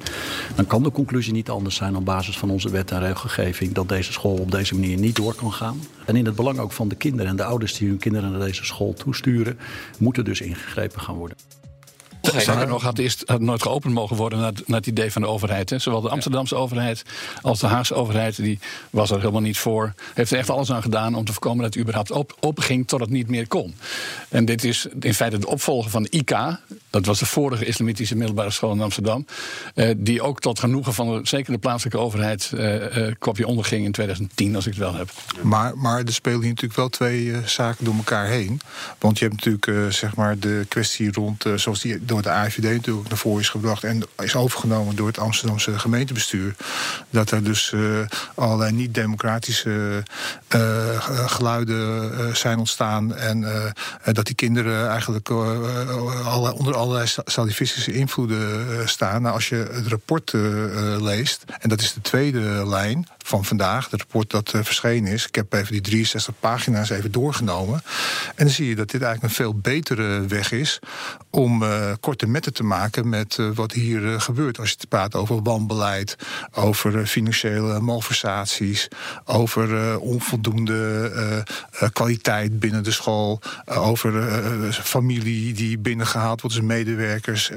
dan 0.55 0.67
kan 0.67 0.83
de 0.83 0.91
conclusie 0.91 1.33
niet 1.33 1.49
anders 1.49 1.75
zijn 1.75 1.95
op 1.95 2.05
basis 2.05 2.37
van 2.37 2.49
onze 2.49 2.69
wet 2.69 2.91
en 2.91 2.99
regelgeving 2.99 3.73
dat 3.73 3.89
deze 3.89 4.11
school 4.11 4.37
op 4.37 4.51
deze 4.51 4.73
manier 4.73 4.97
niet 4.97 5.15
door 5.15 5.35
kan 5.35 5.53
gaan. 5.53 5.79
En 6.05 6.15
in 6.15 6.25
het 6.25 6.35
belang 6.35 6.59
ook 6.59 6.71
van 6.71 6.87
de 6.87 6.95
kinderen 6.95 7.27
en 7.27 7.35
de 7.35 7.43
ouders 7.43 7.73
die 7.73 7.87
hun 7.87 7.97
kinderen 7.97 8.31
naar 8.31 8.39
deze 8.39 8.65
school 8.65 8.93
toesturen, 8.93 9.59
moet 9.97 10.17
er 10.17 10.23
dus 10.23 10.41
ingegrepen 10.41 11.01
gaan 11.01 11.15
worden. 11.15 11.37
Sterker 12.25 12.67
nog, 12.67 12.83
had 12.83 12.97
eerst 12.97 13.23
had 13.25 13.41
nooit 13.41 13.61
geopend 13.61 13.93
mogen 13.93 14.15
worden 14.15 14.39
naar, 14.39 14.53
naar 14.65 14.77
het 14.77 14.87
idee 14.87 15.11
van 15.11 15.21
de 15.21 15.27
overheid. 15.27 15.69
Hè. 15.69 15.79
Zowel 15.79 16.01
de 16.01 16.09
Amsterdamse 16.09 16.55
overheid 16.55 17.03
als 17.41 17.59
de 17.59 17.67
Haagse 17.67 17.93
overheid, 17.93 18.35
die 18.35 18.59
was 18.89 19.11
er 19.11 19.19
helemaal 19.19 19.41
niet 19.41 19.57
voor. 19.57 19.93
Heeft 20.13 20.31
er 20.31 20.37
echt 20.37 20.49
alles 20.49 20.71
aan 20.71 20.81
gedaan 20.81 21.15
om 21.15 21.25
te 21.25 21.31
voorkomen 21.31 21.63
dat 21.63 21.73
het 21.73 21.83
überhaupt 21.83 22.11
op, 22.11 22.37
open 22.39 22.63
ging 22.63 22.87
tot 22.87 22.99
het 22.99 23.09
niet 23.09 23.29
meer 23.29 23.47
kon. 23.47 23.75
En 24.29 24.45
dit 24.45 24.63
is 24.63 24.87
in 24.99 25.13
feite 25.13 25.37
de 25.37 25.47
opvolger 25.47 25.91
van 25.91 26.03
de 26.03 26.09
IK. 26.09 26.35
Dat 26.89 27.05
was 27.05 27.19
de 27.19 27.25
vorige 27.25 27.65
islamitische 27.65 28.15
middelbare 28.15 28.51
school 28.51 28.71
in 28.71 28.81
Amsterdam. 28.81 29.25
Eh, 29.75 29.89
die 29.97 30.21
ook 30.21 30.39
tot 30.39 30.59
genoegen 30.59 30.93
van 30.93 31.07
de, 31.07 31.19
zeker 31.23 31.51
de 31.51 31.59
plaatselijke 31.59 31.99
overheid 31.99 32.51
eh, 32.55 33.07
eh, 33.07 33.15
kopje 33.19 33.47
onderging 33.47 33.85
in 33.85 33.91
2010, 33.91 34.55
als 34.55 34.65
ik 34.65 34.73
het 34.73 34.81
wel 34.81 34.95
heb. 34.95 35.09
Maar, 35.41 35.77
maar 35.77 36.03
er 36.03 36.13
spelen 36.13 36.39
hier 36.39 36.49
natuurlijk 36.49 36.79
wel 36.79 36.89
twee 36.89 37.23
uh, 37.23 37.37
zaken 37.45 37.85
door 37.85 37.95
elkaar 37.95 38.27
heen. 38.27 38.61
Want 38.99 39.19
je 39.19 39.25
hebt 39.25 39.35
natuurlijk 39.35 39.67
uh, 39.67 39.87
zeg 39.87 40.15
maar 40.15 40.39
de 40.39 40.65
kwestie 40.67 41.11
rond, 41.11 41.45
uh, 41.45 41.57
zoals 41.57 41.81
die 41.81 42.05
door 42.15 42.33
de 42.33 42.39
AIVD 42.39 42.63
natuurlijk 42.63 43.09
naar 43.09 43.17
voren 43.17 43.41
is 43.41 43.49
gebracht 43.49 43.83
en 43.83 44.03
is 44.17 44.35
overgenomen 44.35 44.95
door 44.95 45.07
het 45.07 45.19
Amsterdamse 45.19 45.79
gemeentebestuur. 45.79 46.55
Dat 47.09 47.31
er 47.31 47.43
dus 47.43 47.71
uh, 47.71 47.99
allerlei 48.35 48.71
niet-democratische 48.71 50.03
uh, 50.55 51.01
geluiden 51.27 52.11
uh, 52.11 52.33
zijn 52.33 52.57
ontstaan. 52.57 53.15
En 53.15 53.73
dat 54.13 54.25
die 54.25 54.35
kinderen 54.35 54.89
eigenlijk 54.89 55.29
onder 55.29 56.75
allerlei 56.75 57.07
salafistische 57.25 57.93
invloeden 57.93 58.89
staan. 58.89 59.21
Nou, 59.21 59.33
als 59.33 59.49
je 59.49 59.69
het 59.71 59.87
rapport 59.87 60.33
leest, 60.99 61.43
en 61.59 61.69
dat 61.69 61.81
is 61.81 61.93
de 61.93 62.01
tweede 62.01 62.67
lijn 62.67 63.07
van 63.17 63.45
vandaag, 63.45 63.89
het 63.89 63.99
rapport 63.99 64.29
dat 64.29 64.53
verschenen 64.61 65.11
is. 65.11 65.27
Ik 65.27 65.35
heb 65.35 65.53
even 65.53 65.71
die 65.71 65.81
63 65.81 66.33
pagina's 66.39 66.89
even 66.89 67.11
doorgenomen. 67.11 67.81
En 68.35 68.45
dan 68.45 68.53
zie 68.53 68.67
je 68.67 68.75
dat 68.75 68.89
dit 68.89 69.01
eigenlijk 69.01 69.31
een 69.31 69.43
veel 69.43 69.55
betere 69.55 70.25
weg 70.27 70.51
is 70.51 70.79
om 71.29 71.63
korte 72.05 72.27
metten 72.27 72.53
te 72.53 72.63
maken 72.63 73.09
met 73.09 73.37
uh, 73.37 73.49
wat 73.55 73.71
hier 73.71 74.01
uh, 74.01 74.19
gebeurt. 74.19 74.59
Als 74.59 74.69
je 74.69 74.75
het 74.79 74.89
praat 74.89 75.15
over 75.15 75.41
wanbeleid, 75.41 76.17
over 76.53 76.95
uh, 76.95 77.05
financiële 77.05 77.79
malversaties, 77.79 78.87
over 79.25 79.99
onvoldoende 79.99 81.43
kwaliteit 81.93 82.59
binnen 82.59 82.83
de 82.83 82.91
school, 82.91 83.41
over 83.65 84.13
familie 84.71 85.53
die 85.53 85.77
binnengehaald 85.77 86.41
wordt, 86.41 86.55
dus 86.55 86.65
medewerkers. 86.65 87.51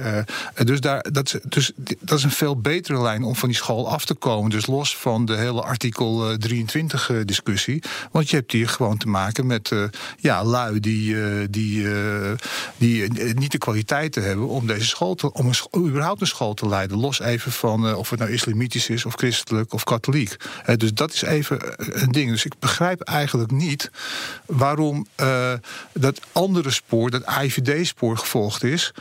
dus, 0.65 0.81
daar, 0.81 1.05
dat, 1.13 1.39
dus 1.49 1.73
dat 2.01 2.19
is 2.19 2.25
een 2.25 2.31
veel 2.31 2.61
betere 2.61 3.03
lijn 3.03 3.23
om 3.23 3.37
van 3.37 3.49
die 3.49 3.59
school 3.59 3.91
af 3.91 4.05
te 4.05 4.15
komen. 4.15 4.51
Dus 4.51 4.67
los 4.67 4.97
van 4.97 5.25
de 5.25 5.35
hele 5.35 5.49
hele 5.49 5.63
artikel 5.63 6.37
23 6.39 7.13
discussie. 7.25 7.83
Want 8.11 8.31
je 8.31 8.37
hebt 8.37 8.53
hier 8.53 8.69
gewoon 8.69 8.97
te 8.97 9.09
maken 9.09 9.47
met 9.47 9.73
ja, 10.17 10.45
lui 10.45 10.81
die, 10.81 11.17
die, 11.51 11.87
die 12.77 13.13
niet 13.35 13.53
de 13.53 13.59
kwaliteiten 13.59 14.23
hebben 14.23 14.38
om 14.47 14.67
deze 14.67 14.87
school 14.87 15.15
te, 15.15 15.33
om 15.33 15.47
een, 15.47 15.87
überhaupt 15.87 16.21
een 16.21 16.27
school 16.27 16.55
te 16.55 16.69
leiden. 16.69 16.99
Los 16.99 17.21
even 17.21 17.53
van 17.53 17.95
of 17.95 18.11
het 18.11 18.19
nou 18.19 18.33
islamitisch 18.33 18.89
is 18.89 19.05
of 19.05 19.15
christelijk 19.15 19.73
of 19.73 19.85
katholiek. 19.85 20.37
dus 20.77 20.95
dat 20.95 21.13
is 21.13 21.23
even 21.23 21.59
een 21.77 22.13
ding. 22.13 22.31
Dus 22.31 22.45
ik 22.45 22.53
begrijp 22.59 23.01
eigenlijk 23.01 23.51
niet 23.51 23.91
waarom 24.47 25.07
dat 25.93 26.21
andere 26.33 26.71
spoor, 26.71 27.11
dat 27.11 27.23
IVD-spoor, 27.43 28.19
gevolgd 28.19 28.63
is. 28.63 28.93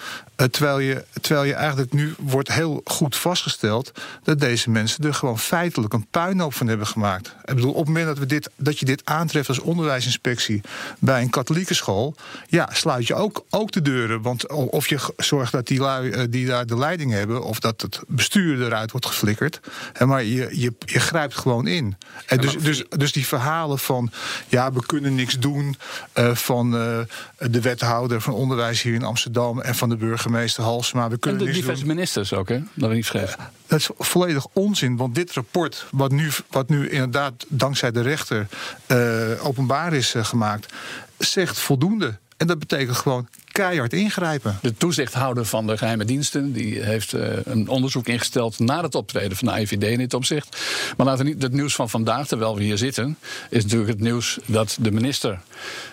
terwijl, 0.51 0.79
je, 0.79 1.06
terwijl 1.22 1.46
je 1.46 1.53
eigenlijk 1.53 1.94
nu 1.94 2.15
wordt 2.17 2.51
heel 2.51 2.82
goed 2.86 3.15
vastgesteld 3.15 3.91
dat 4.24 4.39
deze 4.39 4.70
mensen 4.70 5.03
er 5.03 5.13
gewoon 5.13 5.39
feitelijk 5.39 5.94
een 5.94 6.08
puinhoop 6.12 6.53
van 6.53 6.67
hebben 6.67 6.88
gemaakt. 6.88 7.36
Ik 7.46 7.56
bedoel, 7.56 7.72
op 7.72 7.77
het 7.77 7.88
moment 7.88 8.06
dat, 8.06 8.17
we 8.17 8.25
dit, 8.25 8.50
dat 8.56 8.79
je 8.79 8.86
dit 8.86 9.01
aantreft 9.06 9.48
als 9.48 9.60
onderwijsinspectie 9.60 10.62
bij 11.00 11.22
een 11.22 11.29
katholieke 11.29 11.74
school, 11.74 12.15
ja, 12.48 12.70
sluit 12.72 13.08
je 13.08 13.15
ook, 13.15 13.46
ook 13.50 13.72
de 13.72 13.82
deuren. 13.82 14.22
Want 14.22 14.48
of 14.48 14.89
je 14.89 15.00
zorgt 15.27 15.51
dat 15.51 15.67
die 15.67 15.79
lui 15.79 16.10
eh, 16.10 16.24
die 16.29 16.46
daar 16.46 16.65
de 16.65 16.77
leiding 16.77 17.12
hebben, 17.12 17.43
of 17.43 17.60
dat 17.60 17.81
het 17.81 18.00
bestuur 18.07 18.65
eruit 18.65 18.91
wordt 18.91 19.05
geflikkerd. 19.05 19.60
Maar 20.05 20.24
je, 20.24 20.50
je, 20.60 20.74
je 20.86 21.00
grijpt 21.00 21.36
gewoon 21.36 21.67
in. 21.67 21.98
En 22.25 22.38
dus, 22.38 22.57
dus, 22.57 22.84
dus 22.89 23.12
die 23.12 23.27
verhalen 23.27 23.79
van 23.79 24.12
ja, 24.48 24.72
we 24.72 24.86
kunnen 24.86 25.15
niks 25.15 25.39
doen 25.39 25.75
uh, 26.15 26.36
van 26.36 26.75
uh, 26.75 27.00
de 27.38 27.62
wethouder 27.62 28.22
van 28.22 28.34
onderwijs 28.34 28.81
hier 28.81 28.93
in 28.93 29.03
Amsterdam 29.03 29.62
en 29.62 29.75
van 29.75 29.89
de 29.89 29.96
burgemeester 29.96 30.63
Halsema. 30.63 31.10
We 31.10 31.17
kunnen 31.17 31.39
en 31.39 31.48
de 31.48 31.51
diverse 31.51 31.86
ministers 31.86 32.34
ook, 32.34 32.50
hè? 32.50 32.60
Dat 32.74 32.91
niet 32.91 33.05
schrijft. 33.05 33.38
Dat 33.67 33.79
is 33.79 33.89
volledig 33.98 34.46
onzin, 34.53 34.98
want 34.98 35.15
dit 35.15 35.34
rapport, 35.34 35.86
wat 35.91 36.12
nu, 36.12 36.29
wat 36.50 36.69
nu 36.69 36.89
inderdaad 36.89 37.46
dankzij 37.48 37.91
de 37.91 38.01
rechter 38.01 38.48
openbaar 39.41 39.93
is 39.93 40.13
gemaakt, 40.17 40.74
zegt 41.17 41.60
voldoende. 41.60 42.17
En 42.38 42.48
dat 42.48 42.60
betekent 42.60 42.98
gewoon 42.98 43.27
keihard 43.57 43.93
ingrijpen. 43.93 44.57
De 44.61 44.73
toezichthouder 44.73 45.45
van 45.45 45.67
de 45.67 45.77
geheime 45.77 46.05
diensten 46.05 46.53
die 46.53 46.81
heeft 46.81 47.13
uh, 47.13 47.27
een 47.43 47.67
onderzoek 47.67 48.07
ingesteld 48.07 48.59
naar 48.59 48.83
het 48.83 48.95
optreden 48.95 49.37
van 49.37 49.47
de 49.47 49.61
IVD 49.61 49.83
in 49.83 49.97
dit 49.97 50.13
opzicht. 50.13 50.57
Maar 50.97 51.05
laten 51.05 51.25
we 51.25 51.31
niet 51.31 51.41
het 51.41 51.53
nieuws 51.53 51.75
van 51.75 51.89
vandaag, 51.89 52.27
terwijl 52.27 52.55
we 52.55 52.63
hier 52.63 52.77
zitten, 52.77 53.17
is 53.49 53.63
natuurlijk 53.63 53.89
het 53.89 53.99
nieuws 53.99 54.39
dat 54.45 54.77
de 54.79 54.91
minister 54.91 55.39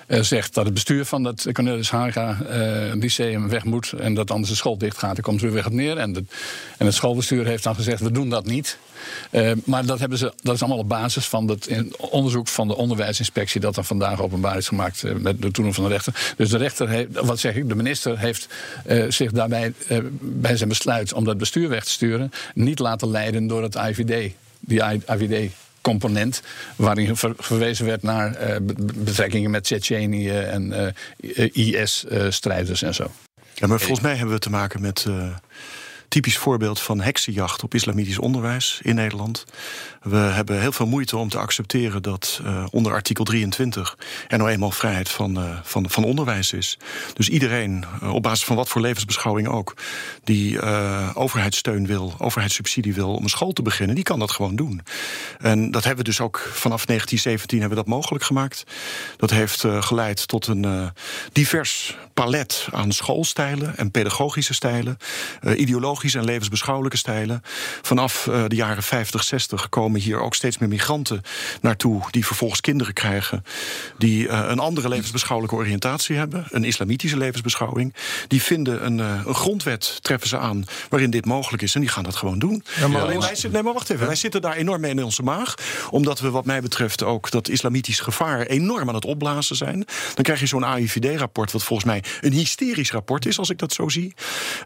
uh, 0.08 0.20
zegt 0.20 0.54
dat 0.54 0.64
het 0.64 0.74
bestuur 0.74 1.04
van 1.04 1.24
het 1.24 1.48
Cornelis 1.52 1.90
Haga 1.90 2.38
uh, 2.42 2.94
Lyceum 2.94 3.48
weg 3.48 3.64
moet 3.64 3.92
en 3.92 4.14
dat 4.14 4.30
anders 4.30 4.50
de 4.50 4.56
school 4.56 4.78
dicht 4.78 4.98
gaat. 4.98 5.14
Daar 5.14 5.24
komt 5.24 5.42
er 5.42 5.52
weer 5.52 5.62
wat 5.62 5.72
neer. 5.72 5.96
En, 5.96 6.28
en 6.78 6.86
het 6.86 6.94
schoolbestuur 6.94 7.46
heeft 7.46 7.62
dan 7.62 7.74
gezegd: 7.74 8.00
we 8.00 8.10
doen 8.10 8.28
dat 8.28 8.46
niet. 8.46 8.78
Uh, 9.30 9.52
maar 9.64 9.86
dat, 9.86 9.98
hebben 9.98 10.18
ze, 10.18 10.32
dat 10.42 10.54
is 10.54 10.60
allemaal 10.60 10.78
op 10.78 10.88
basis 10.88 11.26
van 11.26 11.48
het 11.48 11.68
onderzoek 11.98 12.48
van 12.48 12.68
de 12.68 12.76
onderwijsinspectie 12.76 13.60
dat 13.60 13.74
dan 13.74 13.84
vandaag 13.84 14.20
openbaar 14.20 14.56
is 14.56 14.68
gemaakt 14.68 15.02
uh, 15.02 15.14
met 15.14 15.42
de 15.42 15.50
toedoen 15.50 15.74
van 15.74 15.84
de 15.84 15.90
rechter. 15.90 16.34
Dus 16.36 16.50
de 16.50 16.58
rechter 16.58 16.88
heeft, 16.88 17.08
wat 17.12 17.38
zeg 17.38 17.54
ik, 17.54 17.68
de 17.68 17.74
minister 17.74 18.18
heeft 18.18 18.48
uh, 18.86 19.10
zich 19.10 19.32
daarbij 19.32 19.72
bij 20.20 20.56
zijn 20.56 20.68
besluit 20.68 21.12
om 21.12 21.24
dat 21.24 21.38
bestuur 21.38 21.68
weg 21.68 21.84
te 21.84 21.90
sturen 21.90 22.32
niet 22.54 22.78
laten 22.78 23.10
leiden 23.10 23.46
door 23.46 23.62
het 23.62 23.74
IVD. 23.74 24.32
Die 24.60 24.82
IVD 25.06 25.52
component 25.80 26.42
waarin 26.76 27.16
verwezen 27.38 27.86
werd 27.86 28.02
naar 28.02 28.30
uh, 28.30 28.56
betrekkingen 28.94 29.50
met 29.50 29.64
Tsjetsjenië 29.64 30.30
en 30.30 30.94
uh, 31.16 31.48
IS-strijders 31.52 32.82
en 32.82 32.94
zo. 32.94 33.10
Ja, 33.54 33.66
maar 33.66 33.78
volgens 33.78 34.00
mij 34.00 34.14
hebben 34.14 34.34
we 34.34 34.40
te 34.40 34.50
maken 34.50 34.80
met 34.80 35.06
typisch 36.14 36.38
voorbeeld 36.38 36.80
van 36.80 37.00
heksenjacht 37.00 37.62
op 37.62 37.74
islamitisch 37.74 38.18
onderwijs 38.18 38.80
in 38.82 38.94
Nederland. 38.94 39.44
We 40.04 40.16
hebben 40.16 40.60
heel 40.60 40.72
veel 40.72 40.86
moeite 40.86 41.16
om 41.16 41.28
te 41.28 41.38
accepteren 41.38 42.02
dat 42.02 42.40
uh, 42.44 42.64
onder 42.70 42.92
artikel 42.92 43.24
23 43.24 43.96
er 44.28 44.38
nou 44.38 44.50
eenmaal 44.50 44.70
vrijheid 44.70 45.08
van, 45.08 45.38
uh, 45.38 45.58
van, 45.62 45.90
van 45.90 46.04
onderwijs 46.04 46.52
is. 46.52 46.78
Dus 47.14 47.28
iedereen, 47.28 47.84
uh, 48.02 48.14
op 48.14 48.22
basis 48.22 48.44
van 48.44 48.56
wat 48.56 48.68
voor 48.68 48.80
levensbeschouwing 48.80 49.48
ook, 49.48 49.74
die 50.24 50.62
overheidssteun 51.14 51.86
wil, 51.86 52.14
overheidssubsidie 52.18 52.94
wil 52.94 53.14
om 53.14 53.22
een 53.22 53.28
school 53.28 53.52
te 53.52 53.62
beginnen, 53.62 53.94
die 53.94 54.04
kan 54.04 54.18
dat 54.18 54.30
gewoon 54.30 54.56
doen. 54.56 54.80
En 55.38 55.70
dat 55.70 55.84
hebben 55.84 56.04
we 56.04 56.10
dus 56.10 56.20
ook 56.20 56.38
vanaf 56.38 56.84
1917 56.84 57.60
hebben 57.60 57.78
we 57.78 57.84
dat 57.84 57.94
mogelijk 57.94 58.24
gemaakt. 58.24 58.64
Dat 59.16 59.30
heeft 59.30 59.64
geleid 59.80 60.28
tot 60.28 60.46
een 60.46 60.92
divers 61.32 61.96
palet 62.14 62.68
aan 62.72 62.92
schoolstijlen 62.92 63.76
en 63.76 63.90
pedagogische 63.90 64.54
stijlen, 64.54 64.96
ideologische 65.56 66.18
en 66.18 66.24
levensbeschouwelijke 66.24 66.96
stijlen. 66.96 67.42
Vanaf 67.82 68.28
de 68.48 68.56
jaren 68.56 68.82
50, 68.82 69.24
60 69.24 69.68
komen 69.68 69.93
hier 70.00 70.20
ook 70.20 70.34
steeds 70.34 70.58
meer 70.58 70.68
migranten 70.68 71.22
naartoe. 71.60 72.02
die 72.10 72.26
vervolgens 72.26 72.60
kinderen 72.60 72.94
krijgen. 72.94 73.44
die 73.98 74.26
uh, 74.26 74.44
een 74.48 74.58
andere 74.58 74.88
levensbeschouwelijke 74.88 75.56
oriëntatie 75.56 76.16
hebben. 76.16 76.46
een 76.50 76.64
islamitische 76.64 77.16
levensbeschouwing. 77.16 77.94
Die 78.28 78.42
vinden 78.42 78.84
een, 78.84 78.98
uh, 78.98 79.20
een 79.26 79.34
grondwet, 79.34 79.98
treffen 80.02 80.28
ze 80.28 80.38
aan. 80.38 80.64
waarin 80.88 81.10
dit 81.10 81.24
mogelijk 81.24 81.62
is 81.62 81.74
en 81.74 81.80
die 81.80 81.90
gaan 81.90 82.04
dat 82.04 82.16
gewoon 82.16 82.38
doen. 82.38 82.64
Ja, 82.76 82.88
maar, 82.88 83.02
Alleen 83.02 83.20
wij, 83.20 83.36
nee, 83.52 83.62
maar 83.62 83.72
wacht 83.72 83.90
even. 83.90 84.06
Wij 84.06 84.14
zitten 84.14 84.40
daar 84.42 84.56
enorm 84.56 84.80
mee 84.80 84.90
in 84.90 85.04
onze 85.04 85.22
maag. 85.22 85.54
omdat 85.90 86.20
we, 86.20 86.30
wat 86.30 86.44
mij 86.44 86.60
betreft, 86.60 87.02
ook 87.02 87.30
dat 87.30 87.48
islamitisch 87.48 88.00
gevaar 88.00 88.40
enorm 88.46 88.88
aan 88.88 88.94
het 88.94 89.04
opblazen 89.04 89.56
zijn. 89.56 89.84
Dan 90.14 90.24
krijg 90.24 90.40
je 90.40 90.46
zo'n 90.46 90.64
AIVD-rapport, 90.64 91.52
wat 91.52 91.64
volgens 91.64 91.88
mij 91.88 92.02
een 92.20 92.32
hysterisch 92.32 92.90
rapport 92.90 93.26
is, 93.26 93.38
als 93.38 93.50
ik 93.50 93.58
dat 93.58 93.72
zo 93.72 93.88
zie. 93.88 94.14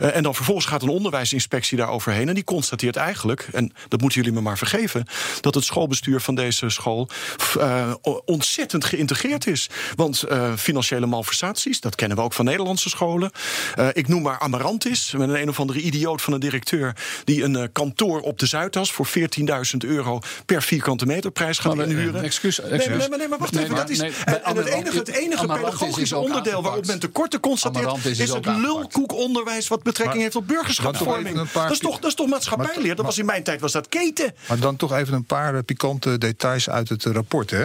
Uh, 0.01 0.17
en 0.17 0.23
dan 0.23 0.35
vervolgens 0.35 0.67
gaat 0.67 0.83
een 0.83 0.89
onderwijsinspectie 0.89 1.79
daar 1.79 1.89
overheen. 1.89 2.29
en 2.29 2.35
die 2.35 2.45
constateert 2.45 2.97
eigenlijk, 2.97 3.49
en 3.53 3.73
dat 3.89 4.01
moeten 4.01 4.19
jullie 4.19 4.35
me 4.35 4.41
maar 4.41 4.59
vergeven 4.59 5.07
dat 5.41 5.55
het 5.55 5.65
schoolbestuur 5.65 6.21
van 6.21 6.35
deze 6.35 6.69
school 6.69 7.09
uh, 7.59 7.95
ontzettend 8.25 8.85
geïntegreerd 8.85 9.47
is. 9.47 9.69
Want 9.95 10.25
uh, 10.29 10.53
financiële 10.57 11.07
malversaties, 11.07 11.81
dat 11.81 11.95
kennen 11.95 12.17
we 12.17 12.23
ook 12.23 12.33
van 12.33 12.45
Nederlandse 12.45 12.89
scholen. 12.89 13.31
Uh, 13.79 13.89
ik 13.93 14.09
noem 14.09 14.23
maar 14.23 14.39
Amarantis, 14.39 15.13
met 15.13 15.29
een 15.29 15.41
een 15.41 15.49
of 15.49 15.61
andere 15.61 15.81
idioot 15.81 16.23
van 16.23 16.33
een 16.33 16.41
directeur 16.41 16.97
die 17.25 17.43
een 17.43 17.73
kantoor 17.73 18.21
op 18.21 18.39
de 18.39 18.47
Zuidas 18.47 18.93
voor 18.93 19.09
14.000 19.09 19.77
euro 19.79 20.21
per 20.47 20.63
vierkante 20.63 21.07
meter 21.07 21.31
prijs 21.31 21.59
gaat 21.59 21.75
maar, 21.75 21.89
inhuren. 21.89 22.23
Excuus, 22.23 22.61
excuus. 22.61 22.87
Nee, 22.87 23.09
nee, 23.09 23.19
nee, 23.19 23.29
maar 23.29 23.39
wacht 23.39 23.53
nee, 23.53 23.63
even. 23.63 23.75
Maar, 23.75 23.87
dat 23.87 23.91
is, 23.91 23.99
nee, 23.99 24.13
en, 24.25 24.45
en 24.45 24.57
het 24.57 24.67
enige, 24.67 24.99
het 24.99 25.09
enige 25.09 25.47
pedagogische 25.47 26.17
onderdeel 26.19 26.63
waarop 26.63 26.87
men 26.87 26.99
tekorten 26.99 27.41
constateert, 27.41 28.05
is, 28.05 28.19
is 28.19 28.33
het 28.33 28.47
lulkoekonderwijs 28.47 29.69
wat 29.69 29.83
betrekking 29.83 30.15
maar, 30.15 30.25
heeft 30.25 30.37
op 30.37 30.47
burgerschapsvorming. 30.47 31.51
Dat 31.53 31.71
is, 31.71 31.79
toch, 31.79 31.99
dat 31.99 32.11
is 32.11 32.15
toch 32.15 32.29
maatschappijleer? 32.29 32.95
Dat 32.95 33.05
was 33.05 33.19
in 33.19 33.27
mijn 33.27 33.43
tijd 33.43 33.61
was 33.61 33.73
dat 33.73 33.89
keten. 33.89 34.35
Maar 34.49 34.59
dan 34.59 34.77
toch 34.77 34.93
even 34.93 35.08
een 35.12 35.25
paar 35.25 35.62
pikante 35.62 36.19
details 36.19 36.71
uit 36.71 36.88
het 36.88 37.05
rapport. 37.05 37.50
Hè? 37.50 37.65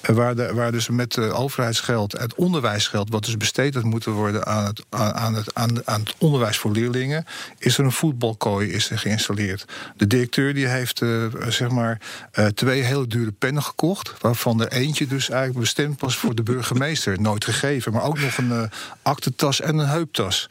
Waar, 0.00 0.36
de, 0.36 0.54
waar 0.54 0.72
dus 0.72 0.88
met 0.88 1.18
overheidsgeld, 1.18 2.12
het 2.12 2.34
onderwijsgeld, 2.34 3.10
wat 3.10 3.24
dus 3.24 3.36
besteed 3.36 3.74
had 3.74 3.82
moeten 3.82 4.12
worden 4.12 4.46
aan 4.46 4.64
het, 4.64 4.84
aan, 4.90 5.34
het, 5.34 5.54
aan, 5.54 5.86
aan 5.86 6.00
het 6.00 6.14
onderwijs 6.18 6.58
voor 6.58 6.70
leerlingen, 6.70 7.24
is 7.58 7.78
er 7.78 7.84
een 7.84 7.92
voetbalkooi 7.92 8.70
is 8.72 8.90
er 8.90 8.98
geïnstalleerd. 8.98 9.64
De 9.96 10.06
directeur 10.06 10.54
die 10.54 10.66
heeft 10.66 11.00
uh, 11.00 11.24
zeg 11.48 11.68
maar 11.68 12.00
uh, 12.34 12.46
twee 12.46 12.82
hele 12.82 13.06
dure 13.06 13.32
pennen 13.32 13.62
gekocht, 13.62 14.12
waarvan 14.18 14.60
er 14.60 14.72
eentje 14.72 15.06
dus 15.06 15.30
eigenlijk 15.30 15.60
bestemd 15.60 16.00
was 16.00 16.16
voor 16.16 16.34
de 16.34 16.42
burgemeester, 16.42 17.20
nooit 17.20 17.44
gegeven, 17.44 17.92
maar 17.92 18.02
ook 18.02 18.20
nog 18.20 18.36
een 18.36 18.50
uh, 18.50 18.62
aktentas 19.02 19.60
en 19.60 19.78
een 19.78 19.88
heuptas. 19.88 20.46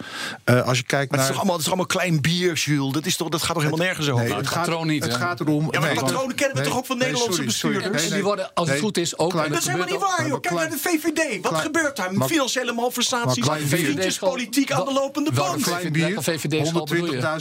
als 0.45 0.77
je 0.77 0.83
kijkt 0.83 1.11
maar 1.11 1.19
naar. 1.19 1.27
Het 1.27 1.35
is, 1.35 1.35
allemaal, 1.35 1.53
het 1.53 1.61
is 1.61 1.67
allemaal 1.67 1.85
klein 1.85 2.21
bier, 2.21 2.53
Jules. 2.53 2.93
Dat, 2.93 3.05
is 3.05 3.15
toch, 3.15 3.29
dat 3.29 3.41
gaat 3.41 3.53
toch 3.53 3.63
helemaal 3.63 3.85
nergens 3.85 4.09
over? 4.09 4.25
Nee, 4.25 4.33
het, 4.33 4.47
gaat, 4.47 4.83
niet, 4.83 5.03
het 5.03 5.15
gaat 5.15 5.39
erom. 5.39 5.67
Ja, 5.71 5.79
maar 5.79 5.93
nee, 5.93 6.20
kennen 6.27 6.55
we 6.55 6.61
nee, 6.61 6.69
toch 6.69 6.77
ook 6.77 6.85
van 6.85 6.97
nee, 6.97 7.07
Nederlandse 7.07 7.51
sorry, 7.51 7.51
bestuurders? 7.51 8.01
Sorry, 8.01 8.15
die 8.15 8.23
worden, 8.23 8.53
als 8.53 8.69
het 8.69 8.79
goed 8.79 8.97
is, 8.97 9.17
ook... 9.17 9.31
dat 9.33 9.57
is 9.57 9.65
helemaal 9.65 9.87
niet 9.87 9.99
waar, 9.99 10.27
joh. 10.27 10.39
Kijk 10.39 10.55
naar 10.55 10.69
de 10.69 10.77
VVD. 10.77 11.41
Wat 11.41 11.55
gebeurt 11.55 11.95
daar? 11.95 12.09
Financiële 12.25 12.73
malversaties, 12.73 13.45
vriendjespolitiek 13.65 14.71
aan 14.71 14.85
de 14.85 14.93
lopende 14.93 15.31
band. 15.31 15.63
Klein 15.63 15.91
bier, 15.91 16.15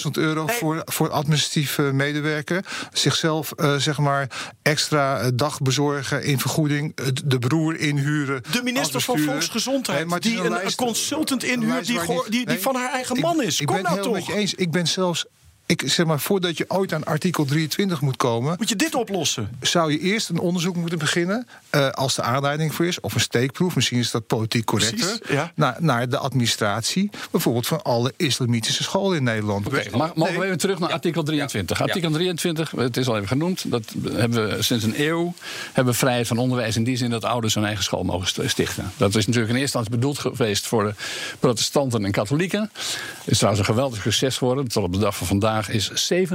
120.000 0.04 0.10
euro 0.12 0.46
voor, 0.46 0.82
voor 0.84 1.10
administratieve 1.10 1.82
medewerker. 1.82 2.64
Zichzelf, 2.92 3.52
uh, 3.56 3.76
zeg 3.76 3.98
maar, 3.98 4.30
extra 4.62 5.30
dag 5.30 5.60
bezorgen 5.60 6.24
in 6.24 6.38
vergoeding. 6.38 6.96
De 7.24 7.38
broer 7.38 7.76
inhuren. 7.76 8.42
De 8.50 8.62
minister 8.62 9.00
van 9.00 9.18
Volksgezondheid, 9.18 10.22
die 10.22 10.40
een 10.40 10.74
consultant 10.74 11.44
inhuurt 11.44 11.86
die 12.28 12.60
van 12.60 12.74
haar 12.74 12.92
eigen 12.92 13.20
man 13.20 13.42
is. 13.42 13.62
Kom 13.64 13.82
nou 13.82 14.02
toch. 14.02 14.30
eens. 14.30 14.54
Ik 14.54 14.70
ben 14.70 14.86
zelfs 14.86 15.26
ik 15.70 15.82
zeg 15.86 16.06
maar, 16.06 16.20
voordat 16.20 16.56
je 16.56 16.64
ooit 16.68 16.92
aan 16.92 17.04
artikel 17.04 17.44
23 17.44 18.00
moet 18.00 18.16
komen. 18.16 18.54
Moet 18.58 18.68
je 18.68 18.76
dit 18.76 18.94
oplossen? 18.94 19.50
Zou 19.60 19.92
je 19.92 19.98
eerst 19.98 20.28
een 20.28 20.38
onderzoek 20.38 20.76
moeten 20.76 20.98
beginnen. 20.98 21.46
Uh, 21.74 21.88
als 21.88 22.14
de 22.14 22.22
aanleiding 22.22 22.74
voor 22.74 22.86
is. 22.86 23.00
Of 23.00 23.14
een 23.14 23.20
steekproef, 23.20 23.74
misschien 23.74 23.98
is 23.98 24.10
dat 24.10 24.26
politiek 24.26 24.64
correcter. 24.64 25.20
ja. 25.28 25.52
naar, 25.54 25.76
naar 25.78 26.08
de 26.08 26.18
administratie. 26.18 27.10
Bijvoorbeeld 27.30 27.66
van 27.66 27.82
alle 27.82 28.12
islamitische 28.16 28.82
scholen 28.82 29.16
in 29.16 29.22
Nederland. 29.22 29.66
Oké, 29.66 29.76
okay, 29.76 29.98
maar 29.98 30.10
mogen 30.14 30.38
we 30.38 30.44
even 30.44 30.58
terug 30.58 30.78
naar 30.78 30.92
artikel 30.92 31.22
23? 31.22 31.78
Ja. 31.78 31.84
Artikel 31.84 32.10
23, 32.10 32.70
het 32.70 32.96
is 32.96 33.08
al 33.08 33.16
even 33.16 33.28
genoemd. 33.28 33.70
Dat 33.70 33.94
hebben 34.12 34.48
we 34.48 34.62
sinds 34.62 34.84
een 34.84 35.00
eeuw. 35.00 35.34
Hebben 35.72 35.92
we 35.92 35.98
vrijheid 35.98 36.26
van 36.26 36.38
onderwijs 36.38 36.76
in 36.76 36.84
die 36.84 36.96
zin 36.96 37.10
dat 37.10 37.24
ouders 37.24 37.54
hun 37.54 37.64
eigen 37.64 37.84
school 37.84 38.02
mogen 38.02 38.48
stichten. 38.48 38.92
Dat 38.96 39.14
is 39.14 39.26
natuurlijk 39.26 39.52
in 39.52 39.60
eerste 39.60 39.78
instantie 39.78 39.90
bedoeld 39.90 40.18
geweest 40.18 40.66
voor 40.66 40.84
de 40.84 40.94
protestanten 41.38 42.04
en 42.04 42.12
katholieken. 42.12 42.70
Het 43.18 43.30
is 43.30 43.36
trouwens 43.36 43.68
een 43.68 43.74
geweldig 43.74 44.02
succes 44.02 44.36
geworden. 44.38 44.68
Tot 44.68 44.84
op 44.84 44.92
de 44.92 44.98
dag 44.98 45.16
van 45.16 45.26
vandaag 45.26 45.59
Is 45.68 46.12
70% 46.12 46.26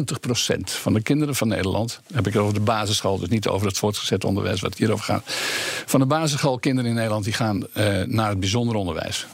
van 0.64 0.94
de 0.94 1.02
kinderen 1.02 1.36
van 1.36 1.48
Nederland. 1.48 2.02
Heb 2.14 2.28
ik 2.28 2.34
het 2.34 2.42
over 2.42 2.54
de 2.54 2.60
basisschool, 2.60 3.20
dus 3.20 3.30
niet 3.30 3.48
over 3.48 3.68
het 3.68 3.78
voortgezet 3.78 4.24
onderwijs 4.24 4.62
wat 4.62 4.78
hierover 4.78 5.06
gaat. 5.06 5.24
Van 5.86 6.00
de 6.00 6.06
basisschoolkinderen 6.06 6.90
in 6.90 6.96
Nederland 6.96 7.24
die 7.24 7.34
gaan 7.34 7.58
uh, 7.78 8.02
naar 8.02 8.30
het 8.30 8.40
bijzonder 8.40 8.76
onderwijs. 8.76 9.26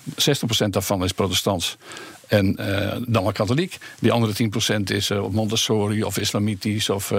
60% 0.65 0.69
daarvan 0.69 1.03
is 1.03 1.11
protestants. 1.11 1.77
En 2.27 2.57
uh, 2.59 2.91
dan 3.07 3.23
wel 3.23 3.31
katholiek. 3.31 3.77
Die 3.99 4.11
andere 4.11 4.49
10% 4.79 4.83
is 4.83 5.09
uh, 5.09 5.27
Montessori 5.27 6.03
of 6.03 6.17
islamitisch 6.17 6.89
of 6.89 7.11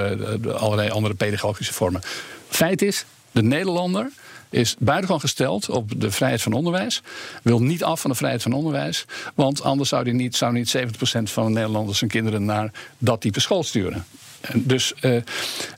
allerlei 0.54 0.90
andere 0.90 1.14
pedagogische 1.14 1.72
vormen. 1.72 2.02
Feit 2.48 2.82
is, 2.82 3.04
de 3.30 3.42
Nederlander 3.42 4.10
is 4.52 4.76
buitengewoon 4.78 5.20
gesteld 5.20 5.70
op 5.70 6.00
de 6.00 6.10
vrijheid 6.10 6.42
van 6.42 6.52
onderwijs. 6.52 7.02
Wil 7.42 7.62
niet 7.62 7.84
af 7.84 8.00
van 8.00 8.10
de 8.10 8.16
vrijheid 8.16 8.42
van 8.42 8.52
onderwijs. 8.52 9.04
Want 9.34 9.62
anders 9.62 9.88
zou, 9.88 10.04
die 10.04 10.12
niet, 10.12 10.36
zou 10.36 10.52
niet 10.52 10.76
70% 10.76 10.80
van 11.22 11.44
de 11.44 11.50
Nederlanders 11.50 12.00
hun 12.00 12.08
kinderen 12.08 12.44
naar 12.44 12.70
dat 12.98 13.20
type 13.20 13.40
school 13.40 13.62
sturen. 13.62 14.04
En 14.42 14.62
dus 14.66 14.92
uh, 15.00 15.16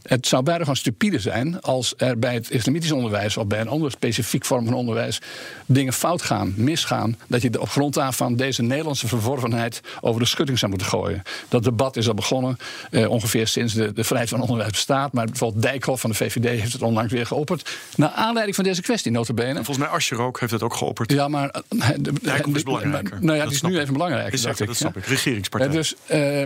het 0.02 0.26
zou 0.26 0.42
buitengewoon 0.42 0.76
stupide 0.76 1.18
zijn 1.18 1.61
als 1.61 1.94
er 1.97 2.18
bij 2.18 2.35
het 2.35 2.50
islamitisch 2.50 2.92
onderwijs 2.92 3.37
of 3.37 3.47
bij 3.47 3.61
een 3.61 3.68
andere 3.68 3.90
specifiek 3.90 4.44
vorm 4.44 4.64
van 4.64 4.75
onderwijs 4.75 5.21
dingen 5.66 5.92
fout 5.92 6.23
gaan, 6.23 6.54
misgaan. 6.56 7.18
Dat 7.26 7.42
je 7.42 7.61
op 7.61 7.68
grond 7.68 7.94
daarvan 7.94 8.37
deze 8.37 8.62
Nederlandse 8.62 9.09
verworvenheid 9.09 9.80
over 10.00 10.21
de 10.21 10.26
schutting 10.26 10.59
zou 10.59 10.71
moeten 10.71 10.88
gooien. 10.88 11.23
Dat 11.49 11.64
debat 11.64 11.97
is 11.97 12.09
al 12.09 12.14
begonnen 12.14 12.56
uh, 12.90 13.11
ongeveer 13.11 13.47
sinds 13.47 13.75
de, 13.75 13.92
de 13.92 14.04
vrijheid 14.04 14.30
van 14.30 14.40
onderwijs 14.40 14.71
bestaat. 14.71 15.12
Maar 15.12 15.25
bijvoorbeeld 15.26 15.62
Dijkhoff 15.62 16.00
van 16.00 16.11
de 16.11 16.16
VVD 16.16 16.44
heeft 16.44 16.73
het 16.73 16.83
onlangs 16.83 17.12
weer 17.12 17.26
geopperd. 17.26 17.71
Naar 17.97 18.11
aanleiding 18.11 18.56
van 18.56 18.64
deze 18.64 18.83
kwestie, 18.83 19.12
notabene. 19.12 19.54
volgens 19.54 19.78
mij 19.78 19.88
Asscher 19.88 20.21
ook 20.21 20.40
heeft 20.40 20.52
het 20.52 20.62
ook 20.62 20.75
geopperd. 20.75 21.12
Ja, 21.12 21.28
maar... 21.28 21.54
Uh, 21.71 21.88
de, 21.99 22.12
is 22.54 22.62
belangrijker. 22.62 23.18
Nou 23.21 23.37
ja, 23.38 23.44
die 23.44 23.54
is 23.54 23.62
nu 23.62 23.78
even 23.78 23.92
belangrijker. 23.92 24.33
Is, 24.33 24.42
dat 24.42 24.61
ik, 24.61 24.73
snap 24.73 24.97
ik. 24.97 25.06
Regeringspartij. 25.06 25.68
dus, 25.68 25.94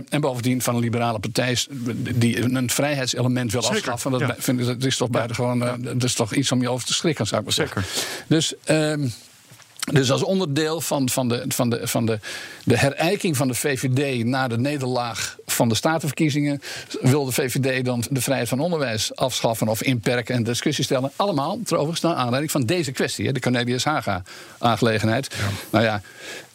en 0.09 0.21
bovendien 0.21 0.61
van 0.61 0.75
een 0.75 0.81
liberale 0.81 1.19
partij 1.19 1.57
die 2.15 2.41
een 2.41 2.69
vrijheidselement 2.69 3.51
wil 3.51 3.61
Zeker, 3.61 3.77
afschaffen. 3.77 4.11
Dat, 4.11 4.19
ja. 4.19 4.35
vind 4.37 4.59
ik, 4.59 4.65
dat 4.65 4.83
is 4.83 4.97
toch 4.97 5.09
buitengewoon. 5.09 5.59
Ja. 5.59 5.77
dat 5.79 6.03
is 6.03 6.13
toch 6.13 6.33
iets 6.33 6.51
om 6.51 6.61
je 6.61 6.69
over 6.69 6.85
te 6.85 6.93
schrikken, 6.93 7.27
zou 7.27 7.39
ik 7.41 7.47
maar 7.47 7.67
Zeker. 7.67 7.83
zeggen. 7.83 8.25
Dus. 8.27 8.53
Um, 8.65 9.13
dus 9.91 10.11
als 10.11 10.23
onderdeel 10.23 10.81
van, 10.81 11.09
van, 11.09 11.29
de, 11.29 11.45
van, 11.47 11.69
de, 11.69 11.87
van 11.87 12.05
de, 12.05 12.19
de 12.63 12.77
herijking 12.77 13.37
van 13.37 13.47
de 13.47 13.53
VVD 13.53 14.25
na 14.25 14.47
de 14.47 14.57
nederlaag 14.57 15.37
van 15.45 15.69
de 15.69 15.75
statenverkiezingen 15.75 16.61
wil 17.01 17.25
de 17.25 17.31
VVD 17.31 17.85
dan 17.85 18.03
de 18.09 18.21
vrijheid 18.21 18.49
van 18.49 18.59
onderwijs 18.59 19.15
afschaffen 19.15 19.67
of 19.67 19.83
inperken 19.83 20.35
en 20.35 20.43
discussie 20.43 20.83
stellen. 20.83 21.11
Allemaal 21.15 21.59
trouwens 21.63 22.01
naar 22.01 22.13
aanleiding 22.15 22.51
van 22.51 22.65
deze 22.65 22.91
kwestie, 22.91 23.33
de 23.33 23.39
Cornelius 23.39 23.83
Haga-aangelegenheid. 23.83 25.35
Ja. 25.37 25.49
Nou 25.69 25.83
ja, 25.83 26.01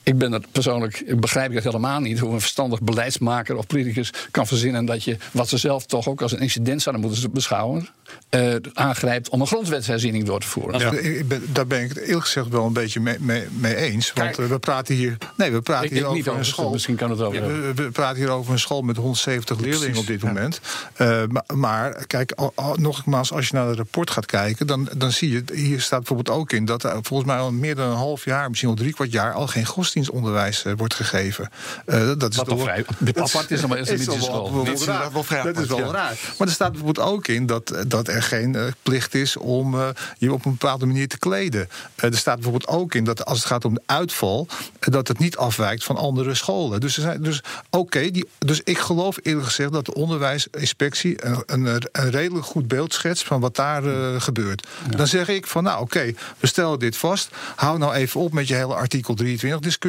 ik 0.04 0.18
ben 0.18 0.30
dat 0.30 0.44
persoonlijk, 0.52 1.00
ik 1.00 1.20
begrijp 1.20 1.54
dat 1.54 1.64
helemaal 1.64 2.00
niet 2.00 2.18
hoe 2.18 2.32
een 2.32 2.40
verstandig 2.40 2.80
beleidsmaker 2.80 3.56
of 3.56 3.66
politicus 3.66 4.12
kan 4.30 4.46
verzinnen 4.46 4.84
dat 4.84 5.04
je 5.04 5.16
wat 5.32 5.48
ze 5.48 5.56
zelf 5.56 5.86
toch 5.86 6.08
ook 6.08 6.22
als 6.22 6.32
een 6.32 6.40
incident 6.40 6.82
zouden 6.82 7.04
moeten 7.04 7.30
beschouwen, 7.30 7.88
uh, 8.30 8.54
aangrijpt 8.72 9.28
om 9.28 9.40
een 9.40 9.46
grondwetsherziening 9.46 10.24
door 10.24 10.40
te 10.40 10.46
voeren. 10.46 10.80
Ja. 10.80 10.92
Ik 10.92 11.28
ben, 11.28 11.42
daar 11.52 11.66
ben 11.66 11.82
ik 11.82 11.88
het 11.88 11.98
eerlijk 11.98 12.24
gezegd 12.24 12.48
wel 12.48 12.66
een 12.66 12.72
beetje 12.72 13.00
mee, 13.00 13.16
mee, 13.20 13.46
mee 13.50 13.76
eens. 13.76 14.12
Want 14.12 14.36
Kijk, 14.36 14.48
we 14.48 14.58
praten 14.58 14.94
hier. 14.94 15.16
Nee, 15.36 15.50
we 15.50 15.60
praten 15.60 15.84
ik, 15.84 15.90
hier 15.90 16.00
ik 16.00 16.06
over 16.06 16.16
niet 16.16 16.26
een 16.26 16.32
over, 16.32 16.44
school. 16.44 16.70
Misschien 16.70 16.96
kan 16.96 17.10
het 17.10 17.20
over. 17.20 17.42
Ja, 17.42 17.46
we, 17.46 17.74
we, 17.74 17.90
praten 17.90 18.16
hier 18.16 18.30
over 18.30 18.52
een 18.52 18.58
school 18.58 18.82
met 18.82 18.96
170 18.96 19.60
leerlingen 19.60 19.98
op 19.98 20.06
dit 20.06 20.22
moment. 20.22 20.60
Uh, 20.98 21.22
maar, 21.28 21.44
maar, 21.54 22.06
kijk, 22.06 22.32
al, 22.32 22.52
al, 22.54 22.74
nogmaals, 22.74 23.32
als 23.32 23.48
je 23.48 23.54
naar 23.54 23.66
het 23.66 23.76
rapport 23.76 24.10
gaat 24.10 24.26
kijken, 24.26 24.66
dan, 24.66 24.88
dan 24.96 25.12
zie 25.12 25.30
je, 25.30 25.44
hier 25.52 25.80
staat 25.80 25.98
bijvoorbeeld 25.98 26.36
ook 26.36 26.52
in 26.52 26.64
dat 26.64 26.82
er 26.84 26.98
volgens 27.02 27.28
mij 27.28 27.38
al 27.38 27.52
meer 27.52 27.74
dan 27.74 27.88
een 27.88 27.96
half 27.96 28.24
jaar, 28.24 28.48
misschien 28.48 28.70
al 28.70 28.76
drie 28.76 28.92
kwart 28.92 29.12
jaar, 29.12 29.32
al 29.32 29.46
geen 29.46 29.66
godsdienstonderwijs 29.94 30.64
uh, 30.64 30.72
wordt 30.76 30.94
gegeven. 30.94 31.50
Uh, 31.86 32.12
dat 32.18 32.30
is 32.30 32.36
Wat 32.36 32.48
toch 32.48 32.62
vrij 32.62 32.84
apart 33.14 33.50
is, 33.50 33.66
maar 33.66 33.78
is, 33.78 33.88
is 33.88 34.06
wel, 34.06 34.16
school. 34.20 34.54
wel, 34.54 34.64
wel, 34.64 34.84
raar. 34.84 35.12
wel 35.12 35.22
vrij 35.22 35.42
dat 35.42 35.58
is 35.58 35.68
wel 35.68 35.92
raar. 35.92 36.18
Maar 36.38 36.48
er 36.48 36.54
staat 36.54 36.72
bijvoorbeeld 36.72 37.06
ook 37.06 37.28
in 37.28 37.46
dat, 37.46 37.84
dat 37.86 38.08
er 38.08 38.22
geen 38.22 38.74
plicht 38.82 39.14
is 39.14 39.36
om 39.36 39.76
je 40.18 40.32
op 40.32 40.44
een 40.44 40.50
bepaalde 40.50 40.86
manier 40.86 41.08
te 41.08 41.18
kleden. 41.18 41.68
Er 41.94 42.16
staat 42.16 42.34
bijvoorbeeld 42.34 42.66
ook 42.66 42.94
in 42.94 43.04
dat 43.04 43.24
als 43.24 43.38
het 43.38 43.46
gaat 43.46 43.64
om 43.64 43.74
de 43.74 43.82
uitval, 43.86 44.48
dat 44.78 45.08
het 45.08 45.18
niet 45.18 45.36
afwijkt 45.36 45.84
van 45.84 45.96
andere 45.96 46.34
scholen. 46.34 46.80
Dus, 46.80 46.94
dus 47.20 47.42
oké, 47.70 47.78
okay, 47.78 48.24
dus 48.38 48.60
ik 48.64 48.78
geloof 48.78 49.18
eerlijk 49.22 49.46
gezegd 49.46 49.72
dat 49.72 49.86
de 49.86 49.94
onderwijsinspectie 49.94 51.24
een, 51.24 51.42
een, 51.46 51.66
een 51.92 52.10
redelijk 52.10 52.46
goed 52.46 52.68
beeld 52.68 52.92
schetst 52.92 53.24
van 53.24 53.40
wat 53.40 53.56
daar 53.56 53.82
gebeurt. 54.20 54.66
Ja. 54.90 54.96
Dan 54.96 55.06
zeg 55.06 55.28
ik 55.28 55.46
van 55.46 55.62
nou 55.62 55.80
oké, 55.80 55.98
okay, 55.98 56.16
we 56.38 56.46
stellen 56.46 56.78
dit 56.78 56.96
vast. 56.96 57.28
Hou 57.54 57.78
nou 57.78 57.94
even 57.94 58.20
op 58.20 58.32
met 58.32 58.48
je 58.48 58.54
hele 58.54 58.74
artikel 58.74 59.14
23 59.14 59.60
discussie. 59.60 59.83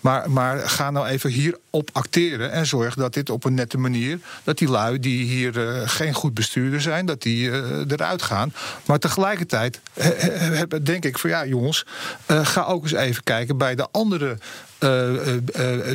Maar, 0.00 0.30
maar 0.30 0.68
ga 0.68 0.90
nou 0.90 1.06
even 1.06 1.30
hierop 1.30 1.90
acteren 1.92 2.52
en 2.52 2.66
zorg 2.66 2.94
dat 2.94 3.14
dit 3.14 3.30
op 3.30 3.44
een 3.44 3.54
nette 3.54 3.78
manier, 3.78 4.18
dat 4.44 4.58
die 4.58 4.70
lui 4.70 4.98
die 4.98 5.24
hier 5.24 5.56
uh, 5.56 5.88
geen 5.88 6.14
goed 6.14 6.34
bestuurder 6.34 6.80
zijn, 6.80 7.06
dat 7.06 7.22
die 7.22 7.48
uh, 7.48 7.78
eruit 7.88 8.22
gaan. 8.22 8.52
Maar 8.86 8.98
tegelijkertijd 8.98 9.80
uh, 9.94 10.60
denk 10.82 11.04
ik 11.04 11.18
van 11.18 11.30
ja, 11.30 11.46
jongens, 11.46 11.86
ga 12.26 12.62
ook 12.62 12.82
eens 12.82 12.92
even 12.92 13.22
kijken 13.22 13.56
bij 13.56 13.74
de 13.74 13.88
andere 13.90 14.38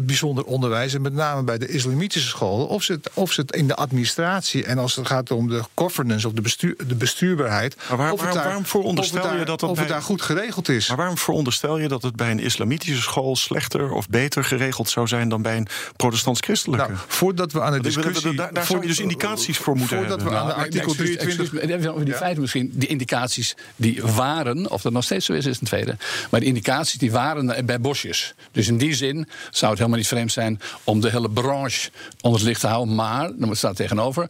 bijzonder 0.04 0.43
onderwijs, 0.43 0.93
en 0.93 1.02
met 1.02 1.13
name 1.13 1.43
bij 1.43 1.58
de 1.58 1.67
islamitische 1.67 2.28
scholen, 2.28 2.67
of 2.67 2.84
ze, 2.84 2.91
het, 2.91 3.10
of 3.13 3.32
ze 3.32 3.41
het 3.41 3.56
in 3.56 3.67
de 3.67 3.76
administratie 3.76 4.65
en 4.65 4.78
als 4.78 4.95
het 4.95 5.08
gaat 5.08 5.32
om 5.32 5.50
de 5.50 5.62
governance 5.76 6.28
of 6.28 6.34
de, 6.34 6.41
bestuur, 6.41 6.76
de 6.88 6.95
bestuurbaarheid. 6.95 7.76
Maar 7.89 7.97
waar, 7.97 8.12
of 8.12 8.12
het 8.12 8.19
waarom, 8.19 8.36
daar, 8.36 8.45
waarom 8.45 8.65
veronderstel 8.65 9.23
of 9.23 9.30
het 9.30 9.39
je 9.39 9.45
dat 9.45 9.60
dat 9.60 9.69
of 9.69 9.76
bij, 9.76 9.84
het 9.84 9.93
daar 9.93 10.02
goed 10.02 10.21
geregeld 10.21 10.69
is? 10.69 10.88
Maar 10.88 10.97
waarom 10.97 11.17
veronderstel 11.17 11.78
je 11.78 11.88
dat 11.88 12.04
het 12.04 12.15
bij 12.15 12.32
een 12.32 12.39
islamitische 12.39 13.02
school 13.02 13.36
slechter 13.36 13.91
of 13.91 14.10
beter 14.10 14.43
geregeld 14.43 14.89
zou 14.89 15.08
zijn 15.08 15.30
dan 15.30 15.41
bij 15.41 15.58
een 15.58 15.67
protestants-christelijke? 15.95 16.88
Nou, 16.88 16.97
voordat 17.08 17.52
we 17.52 17.62
aan 17.62 17.71
de 17.71 17.80
discussie. 17.80 18.36
Daar, 18.36 18.54
daar 18.54 18.65
zou 18.65 18.82
je 18.82 18.88
dus 18.88 19.00
indicaties 19.00 19.58
voor 19.58 19.76
moeten 19.78 19.97
voordat 19.97 20.21
hebben. 20.21 20.38
we 20.38 20.41
aan 20.41 20.47
de 20.47 20.54
artikel 20.54 20.93
23. 20.93 21.62
Even 21.62 21.91
over 21.91 22.06
die 22.06 22.13
ja. 22.13 22.19
feiten 22.19 22.41
misschien. 22.41 22.71
Die 22.73 22.88
indicaties 22.89 23.56
die 23.76 24.02
waren, 24.02 24.71
of 24.71 24.82
dat 24.82 24.91
nog 24.91 25.04
steeds 25.04 25.26
zo 25.26 25.34
is, 25.34 25.45
is 25.45 25.60
een 25.60 25.67
tweede. 25.67 25.95
Maar 26.30 26.39
de 26.39 26.45
indicaties 26.45 27.00
die 27.00 27.12
waren 27.12 27.65
bij 27.65 27.80
bosjes. 27.80 28.34
Dus 28.52 28.67
in 28.67 28.77
die 28.78 28.96
zin 28.96 29.28
zou 29.52 29.70
het 29.72 29.80
helemaal 29.80 30.00
niet 30.00 30.08
vreemd 30.08 30.32
zijn 30.32 30.60
om 30.84 31.02
de 31.02 31.10
hele 31.10 31.30
branche 31.30 31.90
onder 32.22 32.40
het 32.40 32.48
licht 32.50 32.62
te 32.62 32.68
houden. 32.68 32.96
Maar, 32.96 33.32
dan 33.36 33.56
staat 33.56 33.76
tegenover, 33.76 34.30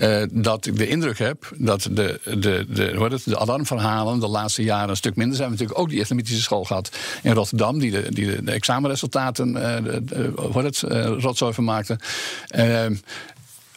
uh, 0.00 0.22
dat 0.30 0.66
ik 0.66 0.76
de 0.76 0.88
indruk 0.88 1.18
heb 1.18 1.52
dat 1.56 1.88
de, 1.90 2.20
de, 2.24 2.66
de, 2.68 2.92
hoe 2.96 3.08
het, 3.08 3.24
de 3.24 3.38
alarmverhalen 3.38 4.20
de 4.20 4.28
laatste 4.28 4.62
jaren 4.62 4.88
een 4.88 4.96
stuk 4.96 5.16
minder 5.16 5.36
zijn. 5.36 5.50
We 5.50 5.56
hebben 5.56 5.66
natuurlijk 5.66 5.80
ook 5.80 5.88
die 5.88 6.00
islamitische 6.00 6.42
school 6.42 6.64
gehad 6.64 6.96
in 7.22 7.32
Rotterdam, 7.32 7.78
die 7.78 7.90
de, 7.90 8.06
die 8.10 8.26
de, 8.26 8.44
de 8.44 8.52
examenresultaten 8.52 9.48
uh, 9.48 9.76
de, 10.02 10.32
hoe 10.36 10.62
het, 10.62 10.82
uh, 10.88 11.04
rotzooi 11.18 11.52
van 11.52 11.64
maakte. 11.64 11.98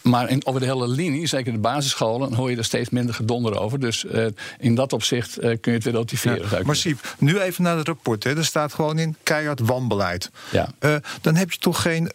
Maar 0.02 0.30
in, 0.30 0.46
over 0.46 0.60
de 0.60 0.66
hele 0.66 0.88
linie, 0.88 1.28
zeker 1.28 1.52
de 1.52 1.58
basisscholen, 1.58 2.34
hoor 2.34 2.52
je 2.52 2.58
er 2.58 2.64
steeds 2.64 2.90
minder 2.90 3.16
gedonder 3.16 3.60
over. 3.60 3.80
Dus 3.80 4.04
uh, 4.04 4.26
in 4.60 4.76
dat 4.76 4.94
opzicht 4.94 5.38
uh, 5.38 5.44
kun 5.44 5.60
je 5.62 5.72
het 5.72 5.84
weer 5.84 5.94
relativeren. 5.94 6.58
Ja, 6.58 6.66
maar 6.66 6.76
Siep, 6.76 7.16
nu 7.18 7.40
even 7.40 7.64
naar 7.64 7.78
het 7.78 7.88
rapport. 7.88 8.24
Hè. 8.24 8.38
Er 8.38 8.46
staat 8.46 8.74
gewoon 8.74 9.00
in 9.00 9.16
keihard 9.24 9.60
wanbeleid. 9.60 10.32
Ja. 10.52 10.70
Uh, 10.80 10.96
dan 11.22 11.36
heb 11.36 11.52
je 11.52 11.58
toch 11.58 11.82
geen 11.82 12.12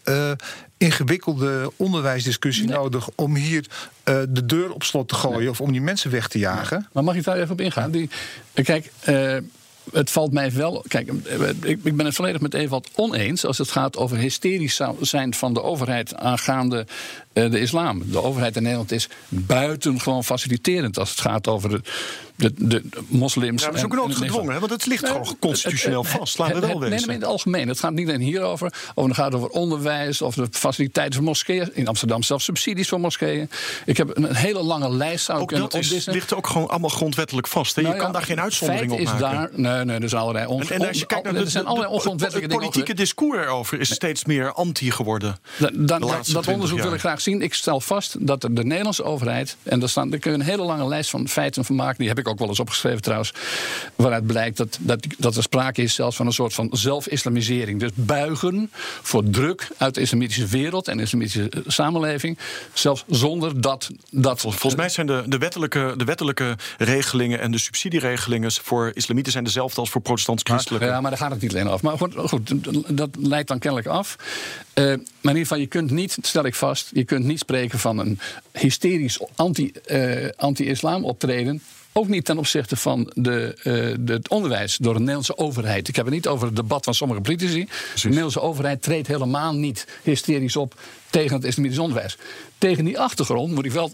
ingewikkelde 0.76 1.72
onderwijsdiscussie 1.76 2.66
nee. 2.66 2.76
nodig 2.76 3.08
om 3.14 3.34
hier 3.34 3.66
de 4.04 4.46
deur 4.46 4.72
op 4.72 4.82
slot 4.82 5.08
te 5.08 5.14
gooien 5.14 5.38
nee. 5.38 5.50
of 5.50 5.60
om 5.60 5.72
die 5.72 5.80
mensen 5.80 6.10
weg 6.10 6.28
te 6.28 6.38
jagen. 6.38 6.78
Nee. 6.78 6.88
Maar 6.92 7.04
mag 7.04 7.16
ik 7.16 7.24
daar 7.24 7.36
even 7.36 7.50
op 7.50 7.60
ingaan? 7.60 7.90
Die, 7.90 8.10
kijk 8.52 8.90
het 9.92 10.10
valt 10.10 10.32
mij 10.32 10.52
wel. 10.52 10.84
Kijk, 10.88 11.12
ik, 11.62 11.78
ik 11.82 11.96
ben 11.96 12.06
het 12.06 12.14
volledig 12.14 12.40
met 12.40 12.54
Ewald 12.54 12.88
oneens 12.94 13.44
als 13.44 13.58
het 13.58 13.70
gaat 13.70 13.96
over 13.96 14.16
hysterisch 14.16 14.80
zijn 15.00 15.34
van 15.34 15.54
de 15.54 15.62
overheid 15.62 16.14
aangaande 16.14 16.86
de 17.42 17.60
islam. 17.60 18.02
De 18.10 18.22
overheid 18.22 18.56
in 18.56 18.62
Nederland 18.62 18.92
is 18.92 19.08
buitengewoon 19.28 20.24
faciliterend 20.24 20.98
als 20.98 21.10
het 21.10 21.20
gaat 21.20 21.48
over 21.48 21.70
de, 21.70 21.80
de, 22.36 22.52
de 22.58 22.82
moslims. 23.08 23.62
Ja, 23.62 23.70
maar 23.70 23.78
ze 23.78 23.84
ook 23.84 23.94
nooit 23.94 24.16
gedwongen, 24.16 24.52
hè? 24.52 24.58
want 24.58 24.72
het 24.72 24.86
ligt 24.86 25.02
nee, 25.02 25.10
gewoon 25.10 25.36
constitutioneel 25.38 26.02
het, 26.02 26.10
het, 26.10 26.18
vast. 26.18 26.38
Laten 26.38 26.54
we 26.54 26.60
wel 26.60 26.68
het, 26.68 26.78
wezen. 26.78 26.96
Nee, 26.96 27.06
maar 27.06 27.14
in 27.14 27.20
het 27.20 27.30
algemeen. 27.30 27.68
Het 27.68 27.78
gaat 27.78 27.92
niet 27.92 28.08
alleen 28.08 28.20
hierover. 28.20 28.72
Of 28.94 29.06
het 29.06 29.14
gaat 29.14 29.34
over 29.34 29.48
onderwijs 29.48 30.22
of 30.22 30.34
de 30.34 30.46
faciliteiten 30.50 31.14
van 31.14 31.24
moskeeën. 31.24 31.70
In 31.72 31.88
Amsterdam 31.88 32.22
zelfs 32.22 32.44
subsidies 32.44 32.88
voor 32.88 33.00
moskeeën. 33.00 33.50
Ik 33.84 33.96
heb 33.96 34.16
een 34.16 34.34
hele 34.34 34.62
lange 34.62 34.90
lijst 34.90 35.24
zou 35.24 35.40
ook 35.40 35.48
kunnen 35.48 35.68
dat 35.68 35.80
is, 35.80 36.06
ligt 36.06 36.34
ook 36.34 36.46
gewoon 36.46 36.68
allemaal 36.68 36.90
grondwettelijk 36.90 37.46
vast. 37.46 37.74
Hè? 37.74 37.80
Je 37.80 37.86
nou 37.86 37.98
ja, 37.98 38.04
kan 38.04 38.12
daar 38.12 38.22
geen 38.22 38.40
uitzondering 38.40 38.92
op 38.92 38.98
is 38.98 39.04
maken. 39.04 39.20
Daar, 39.20 39.50
nee, 39.52 39.84
nee, 39.84 39.98
er 39.98 40.08
zijn 40.08 40.22
allerlei 40.22 40.46
on, 40.46 40.60
en, 40.60 40.68
en 40.68 40.88
als 40.88 40.98
je 40.98 41.06
kijkt 41.06 41.24
naar 41.24 41.32
de, 41.32 41.40
er 41.40 41.50
zijn 41.50 41.66
allerlei 41.66 41.92
ongrondwettelijke 41.92 42.48
dingen. 42.48 42.64
Het 42.64 42.72
politieke 42.72 43.02
discours 43.02 43.38
erover 43.38 43.80
is 43.80 43.94
steeds 43.94 44.24
meer 44.24 44.52
anti 44.52 44.90
geworden. 44.90 45.38
Dat 45.78 46.46
onderzoek 46.46 46.80
wil 46.80 46.94
ik 46.94 47.00
graag 47.00 47.20
Ik 47.26 47.54
stel 47.54 47.80
vast 47.80 48.26
dat 48.26 48.40
de 48.40 48.64
Nederlandse 48.64 49.04
overheid, 49.04 49.56
en 49.62 49.80
daar, 49.80 49.88
staan, 49.88 50.10
daar 50.10 50.18
kun 50.18 50.32
je 50.32 50.38
een 50.38 50.44
hele 50.44 50.62
lange 50.62 50.88
lijst 50.88 51.10
van 51.10 51.28
feiten 51.28 51.64
van 51.64 51.76
maken, 51.76 51.98
die 51.98 52.08
heb 52.08 52.18
ik 52.18 52.28
ook 52.28 52.38
wel 52.38 52.48
eens 52.48 52.60
opgeschreven 52.60 53.02
trouwens, 53.02 53.32
waaruit 53.96 54.26
blijkt 54.26 54.56
dat, 54.56 54.78
dat, 54.80 55.06
dat 55.18 55.36
er 55.36 55.42
sprake 55.42 55.82
is 55.82 55.94
zelfs 55.94 56.16
van 56.16 56.26
een 56.26 56.32
soort 56.32 56.54
van 56.54 56.68
zelf-islamisering. 56.72 57.80
Dus 57.80 57.90
buigen 57.94 58.70
voor 59.02 59.30
druk 59.30 59.68
uit 59.76 59.94
de 59.94 60.00
islamitische 60.00 60.46
wereld 60.46 60.88
en 60.88 60.96
de 60.96 61.02
islamitische 61.02 61.50
samenleving, 61.66 62.38
zelfs 62.72 63.04
zonder 63.08 63.60
dat. 63.60 63.90
dat 64.10 64.40
Volgens 64.40 64.74
mij 64.74 64.88
zijn 64.88 65.06
de, 65.06 65.22
de, 65.26 65.38
wettelijke, 65.38 65.94
de 65.96 66.04
wettelijke 66.04 66.56
regelingen 66.78 67.40
en 67.40 67.50
de 67.50 67.58
subsidieregelingen 67.58 68.52
voor 68.52 68.90
islamieten 68.94 69.32
zijn 69.32 69.44
dezelfde 69.44 69.80
als 69.80 69.90
voor 69.90 70.00
protestants-christelijke. 70.00 70.86
Ja, 70.86 71.00
maar 71.00 71.10
daar 71.10 71.20
gaat 71.20 71.30
het 71.30 71.40
niet 71.40 71.50
alleen 71.50 71.68
af. 71.68 71.82
Maar 71.82 71.98
goed, 71.98 72.14
goed 72.16 72.52
dat 72.96 73.08
leidt 73.18 73.48
dan 73.48 73.58
kennelijk 73.58 73.88
af. 73.88 74.16
Maar 74.84 74.94
in 74.94 75.00
ieder 75.22 75.42
geval, 75.42 75.58
je 75.58 75.66
kunt 75.66 75.90
niet, 75.90 76.18
stel 76.22 76.44
ik 76.44 76.54
vast, 76.54 76.90
je 76.92 77.04
kunt 77.04 77.24
niet 77.24 77.38
spreken 77.38 77.78
van 77.78 77.98
een 77.98 78.18
hysterisch 78.52 79.20
anti, 79.34 79.72
anti-islam 80.36 81.04
optreden 81.04 81.62
ook 81.96 82.08
niet 82.08 82.24
ten 82.24 82.38
opzichte 82.38 82.76
van 82.76 83.10
de, 83.14 83.56
uh, 83.58 83.64
de, 84.06 84.12
het 84.12 84.28
onderwijs 84.28 84.76
door 84.76 84.92
de 84.92 84.98
Nederlandse 84.98 85.38
overheid. 85.38 85.88
Ik 85.88 85.96
heb 85.96 86.04
het 86.04 86.14
niet 86.14 86.26
over 86.26 86.46
het 86.46 86.56
debat 86.56 86.84
van 86.84 86.94
sommige 86.94 87.20
politici. 87.20 87.68
De 87.94 88.02
Nederlandse 88.02 88.40
overheid 88.40 88.82
treedt 88.82 89.06
helemaal 89.06 89.54
niet 89.54 89.86
hysterisch 90.02 90.56
op 90.56 90.80
tegen 91.10 91.36
het 91.36 91.44
islamitisch 91.44 91.78
onderwijs. 91.78 92.16
Tegen 92.58 92.84
die 92.84 92.98
achtergrond 92.98 93.52
moet 93.52 93.64
ik 93.64 93.72
wel 93.72 93.92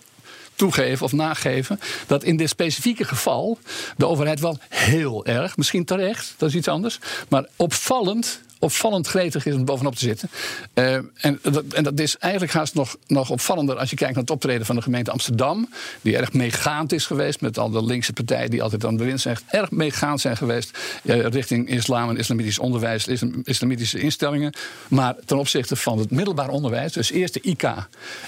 toegeven 0.55 1.05
of 1.05 1.12
nageven 1.12 1.81
dat 2.07 2.25
in 2.25 2.37
dit 2.37 2.49
specifieke 2.49 3.05
geval 3.05 3.59
de 3.97 4.07
overheid 4.07 4.40
wel 4.40 4.59
heel 4.68 5.27
erg, 5.27 5.57
misschien 5.57 5.85
terecht, 5.85 6.35
dat 6.37 6.49
is 6.49 6.55
iets 6.55 6.68
anders, 6.68 6.99
maar 7.29 7.47
opvallend 7.57 8.40
opvallend 8.62 9.07
gretig 9.07 9.46
is 9.46 9.55
om 9.55 9.64
bovenop 9.64 9.94
te 9.94 10.05
zitten. 10.05 10.31
Uh, 10.75 10.94
en, 10.94 11.38
dat, 11.42 11.64
en 11.64 11.85
dat 11.85 12.01
is 12.01 12.18
eigenlijk 12.18 12.53
haast 12.53 12.75
nog, 12.75 12.96
nog 13.07 13.31
opvallender 13.31 13.77
als 13.77 13.90
je 13.90 13.96
kijkt 13.96 14.14
naar 14.14 14.22
het 14.22 14.33
optreden 14.33 14.66
van 14.66 14.77
de 14.77 14.83
gemeente 14.83 15.11
Amsterdam. 15.11 15.68
Die 16.01 16.16
erg 16.16 16.33
meegaand 16.33 16.92
is 16.92 17.07
geweest 17.07 17.40
met 17.40 17.59
al 17.59 17.70
de 17.70 17.85
linkse 17.85 18.12
partijen 18.12 18.51
die 18.51 18.62
altijd 18.62 18.85
aan 18.85 18.96
de 18.96 19.05
wind 19.05 19.20
zijn. 19.20 19.38
Erg 19.51 19.70
meegaand 19.70 20.20
zijn 20.20 20.37
geweest 20.37 20.79
uh, 21.03 21.27
richting 21.27 21.68
islam 21.68 22.09
en 22.09 22.16
islamitisch 22.16 22.59
onderwijs, 22.59 23.07
islamitische 23.44 23.98
instellingen. 23.98 24.55
Maar 24.88 25.14
ten 25.25 25.38
opzichte 25.38 25.77
van 25.77 25.98
het 25.98 26.11
middelbaar 26.11 26.48
onderwijs, 26.48 26.92
dus 26.92 27.11
eerst 27.11 27.35
de 27.35 27.40
IK 27.40 27.68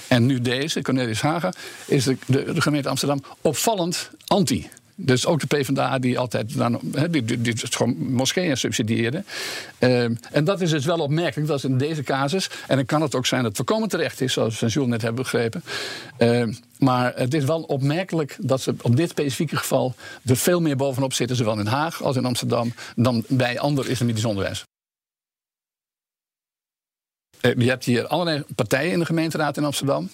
en 0.07 0.25
nu 0.25 0.41
deze, 0.41 0.81
Cornelis 0.81 1.21
Hagen, 1.21 1.53
is 1.85 2.03
de, 2.03 2.17
de 2.27 2.61
gemeente 2.61 2.89
Amsterdam 2.89 3.23
opvallend 3.41 4.09
anti. 4.27 4.69
Dus 4.97 5.25
ook 5.25 5.39
de 5.39 5.47
PvdA 5.47 5.99
die 5.99 6.19
altijd 6.19 6.57
dan, 6.57 6.79
die, 7.09 7.25
die, 7.25 7.41
die 7.41 7.53
gewoon 7.57 7.97
moskeeën 7.97 8.57
subsidieerde. 8.57 9.23
Uh, 9.79 10.03
en 10.31 10.43
dat 10.43 10.61
is 10.61 10.69
dus 10.69 10.85
wel 10.85 10.99
opmerkelijk, 10.99 11.47
dat 11.47 11.57
is 11.57 11.63
in 11.63 11.77
deze 11.77 12.03
casus. 12.03 12.49
En 12.67 12.75
dan 12.75 12.85
kan 12.85 13.01
het 13.01 13.15
ook 13.15 13.25
zijn 13.25 13.41
dat 13.41 13.49
het 13.49 13.57
voorkomen 13.57 13.89
terecht 13.89 14.21
is, 14.21 14.33
zoals 14.33 14.59
we 14.59 14.85
net 14.85 15.01
hebben 15.01 15.23
begrepen. 15.23 15.63
Uh, 16.17 16.43
maar 16.79 17.13
het 17.15 17.33
is 17.33 17.43
wel 17.43 17.61
opmerkelijk 17.61 18.37
dat 18.39 18.61
ze 18.61 18.75
op 18.81 18.95
dit 18.95 19.09
specifieke 19.09 19.55
geval 19.55 19.95
er 20.25 20.37
veel 20.37 20.61
meer 20.61 20.75
bovenop 20.75 21.13
zitten, 21.13 21.35
zowel 21.35 21.59
in 21.59 21.65
Haag 21.65 22.03
als 22.03 22.15
in 22.15 22.25
Amsterdam, 22.25 22.73
dan 22.95 23.23
bij 23.27 23.59
ander 23.59 23.89
islamitisch 23.89 24.25
onderwijs. 24.25 24.63
Uh, 27.41 27.53
je 27.57 27.69
hebt 27.69 27.85
hier 27.85 28.07
allerlei 28.07 28.43
partijen 28.55 28.91
in 28.91 28.99
de 28.99 29.05
gemeenteraad 29.05 29.57
in 29.57 29.63
Amsterdam 29.63 30.09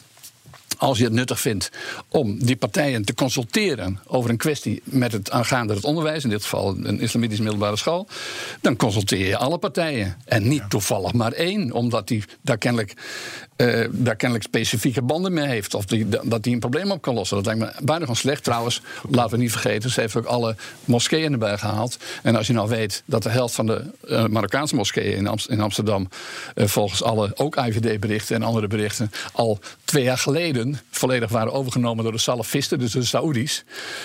als 0.82 0.98
je 0.98 1.04
het 1.04 1.14
nuttig 1.14 1.40
vindt 1.40 1.70
om 2.08 2.46
die 2.46 2.56
partijen 2.56 3.06
te 3.06 3.14
consulteren 3.14 4.00
over 4.08 4.30
een 4.30 4.38
kwestie 4.38 4.82
met 4.84 5.12
het 5.12 5.32
aangaande 5.32 5.74
het 5.74 5.84
onderwijs, 5.84 6.24
in 6.24 6.30
dit 6.30 6.42
geval 6.42 6.76
een 6.78 7.00
islamitisch 7.00 7.40
middelbare 7.40 7.78
school, 7.78 8.08
dan 8.62 8.76
consulteer 8.76 9.28
je 9.28 9.38
alle 9.38 9.58
partijen. 9.58 10.18
En 10.26 10.48
niet 10.48 10.70
toevallig 10.70 11.14
maar 11.14 11.32
één, 11.32 11.72
omdat 11.72 12.08
die 12.08 12.24
daar 12.42 12.58
kennelijk, 12.58 12.94
uh, 13.62 13.88
daar 13.92 14.16
kennelijk 14.16 14.48
specifieke 14.48 15.02
banden 15.02 15.34
mee 15.34 15.48
heeft. 15.48 15.74
Of 15.74 15.86
dat 16.24 16.44
die 16.44 16.54
een 16.54 16.60
probleem 16.60 16.92
op 16.92 17.02
kan 17.02 17.14
lossen. 17.14 17.36
Dat 17.36 17.46
lijkt 17.46 17.60
me 17.60 17.66
buitengewoon 17.66 18.16
slecht. 18.16 18.44
Trouwens, 18.44 18.82
laten 19.10 19.32
we 19.32 19.38
niet 19.38 19.52
vergeten, 19.52 19.90
ze 19.90 20.00
heeft 20.00 20.16
ook 20.16 20.26
alle 20.26 20.56
moskeeën 20.86 21.32
erbij 21.32 21.58
gehaald. 21.58 21.98
En 22.24 22.36
als 22.36 22.48
je 22.48 22.54
nou 22.54 22.70
weet 22.70 23.04
dat 23.06 23.24
de 23.24 23.30
helft 23.30 23.56
van 23.56 23.66
de 23.66 23.84
uh, 24.06 24.26
Marokkaanse 24.26 24.76
moskeeën 24.76 25.16
in, 25.16 25.40
in 25.48 25.62
Amsterdam, 25.62 26.10
uh, 26.56 26.68
volgens 26.68 27.04
alle 27.04 27.32
ook 27.36 27.56
IVD-berichten 27.56 28.36
en 28.36 28.44
andere 28.44 28.68
berichten, 28.68 29.12
al 29.34 29.60
twee 29.84 30.04
jaar 30.04 30.18
geleden 30.18 30.80
volledig 30.90 31.30
waren 31.30 31.54
overgenomen 31.54 32.04
door 32.04 32.14
de 32.14 32.20
Salafisten, 32.20 32.80
dus 32.80 32.92
de 32.92 33.04
Saoedi's. 33.04 33.64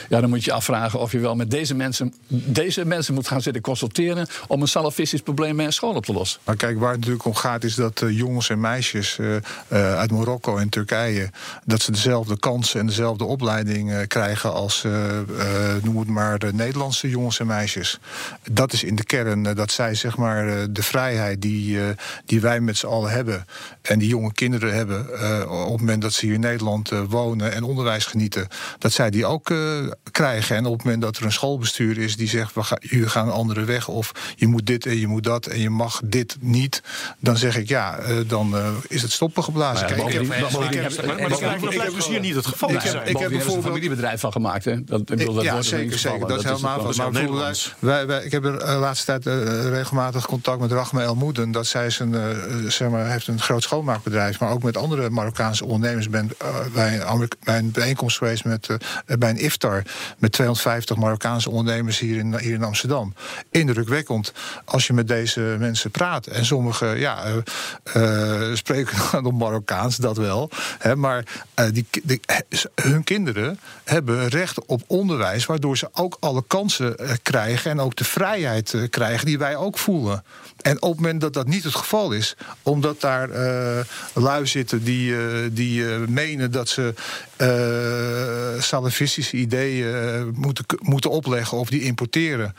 Ja, 0.08 0.20
dan 0.20 0.30
moet 0.30 0.44
je 0.44 0.52
afvragen 0.52 1.00
of 1.00 1.12
je 1.12 1.18
wel 1.18 1.34
met 1.34 1.50
deze 1.50 1.74
mensen, 1.74 2.14
deze 2.28 2.84
mensen 2.84 3.14
moet 3.14 3.28
gaan 3.28 3.42
zitten 3.42 3.62
consulteren 3.62 4.26
om 4.46 4.62
een 4.62 4.68
salafistisch 4.68 5.20
probleem 5.20 5.56
bij 5.56 5.66
een 5.66 5.72
school 5.72 5.94
op 5.94 6.04
te 6.04 6.12
lossen. 6.12 6.40
Maar 6.44 6.56
kijk, 6.56 6.78
waar 6.78 6.90
het 6.90 6.98
natuurlijk 6.98 7.24
om 7.24 7.34
gaat 7.34 7.64
is 7.64 7.74
dat 7.74 8.02
jongens 8.08 8.50
en 8.50 8.60
meisjes 8.60 9.18
uit 9.68 10.10
Marokko 10.10 10.56
en 10.56 10.68
Turkije, 10.68 11.30
dat 11.64 11.82
ze 11.82 11.92
dezelfde 11.92 12.38
kansen 12.38 12.80
en 12.80 12.86
dezelfde 12.86 13.24
opleiding 13.24 14.06
krijgen 14.06 14.52
als, 14.52 14.84
noem 15.82 15.98
het 15.98 16.08
maar, 16.08 16.38
de 16.38 16.52
Nederlandse 16.52 17.08
jongens 17.08 17.40
en 17.40 17.46
meisjes. 17.46 17.98
Dat 18.50 18.72
is 18.72 18.84
in 18.84 18.96
de 18.96 19.04
kern 19.04 19.42
dat 19.42 19.70
zij 19.70 19.94
zeg 19.94 20.16
maar 20.16 20.72
de 20.72 20.82
vrijheid 20.82 21.42
die, 21.42 21.78
die 22.24 22.40
wij 22.40 22.60
met 22.60 22.76
z'n 22.76 22.86
allen 22.86 23.10
hebben 23.10 23.46
en 23.82 23.98
die 23.98 24.08
jonge 24.08 24.32
kinderen 24.32 24.74
hebben 24.74 25.00
op 25.48 25.72
het 25.72 25.80
moment 25.80 26.02
dat 26.02 26.12
ze 26.12 26.26
hier 26.26 26.34
in 26.34 26.40
Nederland 26.40 26.90
wonen 27.08 27.52
en 27.52 27.62
onderwijs 27.62 28.04
genieten, 28.04 28.48
dat 28.78 28.92
zij 28.92 29.10
die 29.10 29.26
ook 29.26 29.54
krijgen. 30.10 30.56
En 30.56 30.66
op 30.66 30.72
het 30.72 30.84
moment 30.84 31.02
dat 31.02 31.16
er 31.16 31.24
een 31.24 31.32
schoolbestuur 31.32 31.98
is 31.98 32.16
die 32.16 32.28
zegt: 32.28 32.54
we 32.54 32.62
gaan, 32.62 32.78
jullie 32.80 33.08
gaan 33.08 33.26
een 33.26 33.32
andere 33.32 33.64
weg, 33.64 33.88
of 33.88 34.12
je 34.36 34.46
moet 34.46 34.66
dit 34.66 34.86
en 34.86 34.98
je 34.98 35.06
moet 35.06 35.24
dat 35.24 35.46
en 35.46 35.60
je 35.60 35.70
mag 35.70 36.00
dit 36.04 36.36
niet, 36.40 36.82
dan 37.18 37.36
zeg 37.36 37.56
ik 37.56 37.68
ja, 37.68 37.98
dan 38.26 38.54
is 38.88 39.02
het 39.02 39.12
geblazen. 39.44 39.96
Maar 39.96 40.10
dat 41.60 41.86
is 41.86 41.94
dus 41.94 42.08
hier 42.08 42.20
niet 42.20 42.34
het 42.34 42.46
geval. 42.46 42.70
Ik 42.70 42.82
heb, 42.82 43.06
ik 43.06 43.16
heb 43.18 43.30
bijvoorbeeld 43.30 43.56
een 43.56 43.70
familiebedrijf 43.70 44.20
van 44.20 44.32
gemaakt. 44.32 44.66
Ik, 44.66 44.82
ja, 45.40 45.62
zeker, 45.62 45.98
zeker. 45.98 46.28
Dat 46.28 46.38
is 46.38 46.44
helemaal 46.44 46.92
van. 46.92 47.16
Ik 48.24 48.32
heb 48.32 48.44
er 48.44 48.58
de 48.58 48.66
laatste 48.66 49.06
tijd 49.06 49.26
regelmatig 49.68 50.26
contact 50.26 50.60
met 50.60 50.72
Rachma 50.72 51.02
El 51.02 51.14
Moeden. 51.14 51.50
Dat 51.50 51.66
zij 51.66 51.90
zeg 51.90 52.88
maar, 52.90 53.06
heeft 53.06 53.26
een 53.26 53.40
groot 53.40 53.62
schoonmaakbedrijf, 53.62 54.40
maar 54.40 54.50
ook 54.50 54.62
met 54.62 54.76
andere 54.76 55.10
Marokkaanse 55.10 55.64
ondernemers 55.64 56.08
ben 56.08 56.30
bij, 56.72 57.00
een, 57.00 57.28
bij, 57.44 57.58
een, 57.58 57.70
bijeenkomst 57.70 58.18
geweest 58.18 58.44
met, 58.44 58.68
bij 59.18 59.30
een 59.30 59.38
iftar 59.38 59.82
met 60.18 60.32
250 60.32 60.96
Marokkaanse 60.96 61.50
ondernemers 61.50 61.98
hier 61.98 62.16
in, 62.16 62.38
hier 62.38 62.54
in 62.54 62.64
Amsterdam. 62.64 63.14
Indrukwekkend 63.50 64.32
als 64.64 64.86
je 64.86 64.92
met 64.92 65.08
deze 65.08 65.56
mensen 65.58 65.90
praat. 65.90 66.26
En 66.26 66.44
sommigen 66.44 66.98
ja, 66.98 67.24
uh, 67.96 68.54
spreken 68.54 68.96
dan 69.22 69.36
Marokkaans, 69.36 69.96
dat 69.96 70.16
wel. 70.16 70.50
Hè, 70.78 70.96
maar 70.96 71.24
die, 71.72 71.86
die, 72.02 72.20
hun 72.74 73.04
kinderen 73.04 73.58
hebben 73.84 74.28
recht 74.28 74.66
op 74.66 74.82
onderwijs, 74.86 75.46
waardoor 75.46 75.76
ze 75.76 75.88
ook 75.92 76.16
alle 76.20 76.44
kansen 76.46 76.96
krijgen 77.22 77.70
en 77.70 77.80
ook 77.80 77.96
de 77.96 78.04
vrijheid 78.04 78.74
krijgen 78.90 79.26
die 79.26 79.38
wij 79.38 79.56
ook 79.56 79.78
voelen. 79.78 80.24
En 80.60 80.82
op 80.82 80.90
het 80.90 81.00
moment 81.00 81.20
dat 81.20 81.32
dat 81.32 81.46
niet 81.46 81.64
het 81.64 81.74
geval 81.74 82.12
is, 82.12 82.36
omdat 82.62 83.00
daar 83.00 83.28
lui 84.14 84.46
zitten 84.46 84.84
die, 84.84 85.14
die 85.52 85.84
menen 86.08 86.50
dat 86.50 86.68
ze 86.68 86.94
salafistische 88.58 89.36
ideeën 89.36 90.32
moeten, 90.34 90.64
moeten 90.78 91.10
opleggen 91.10 91.58
of 91.58 91.68
die 91.68 91.82
importeren, 91.82 92.54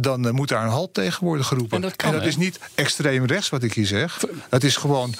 dan 0.00 0.34
moet 0.34 0.48
daar 0.48 0.64
een 0.64 0.70
halt 0.70 0.94
tegen 0.94 1.24
worden 1.24 1.44
geroepen. 1.44 1.76
En 1.76 1.82
dat, 1.82 1.96
kan, 1.96 2.12
en 2.12 2.18
dat 2.18 2.26
is 2.26 2.36
niet 2.36 2.58
extreem 2.74 3.24
rechts 3.24 3.48
wat 3.48 3.62
ik 3.62 3.74
hier 3.74 3.86
zeg. 3.86 4.24
Het 4.50 4.64
is 4.64 4.76
gewoon 4.76 5.14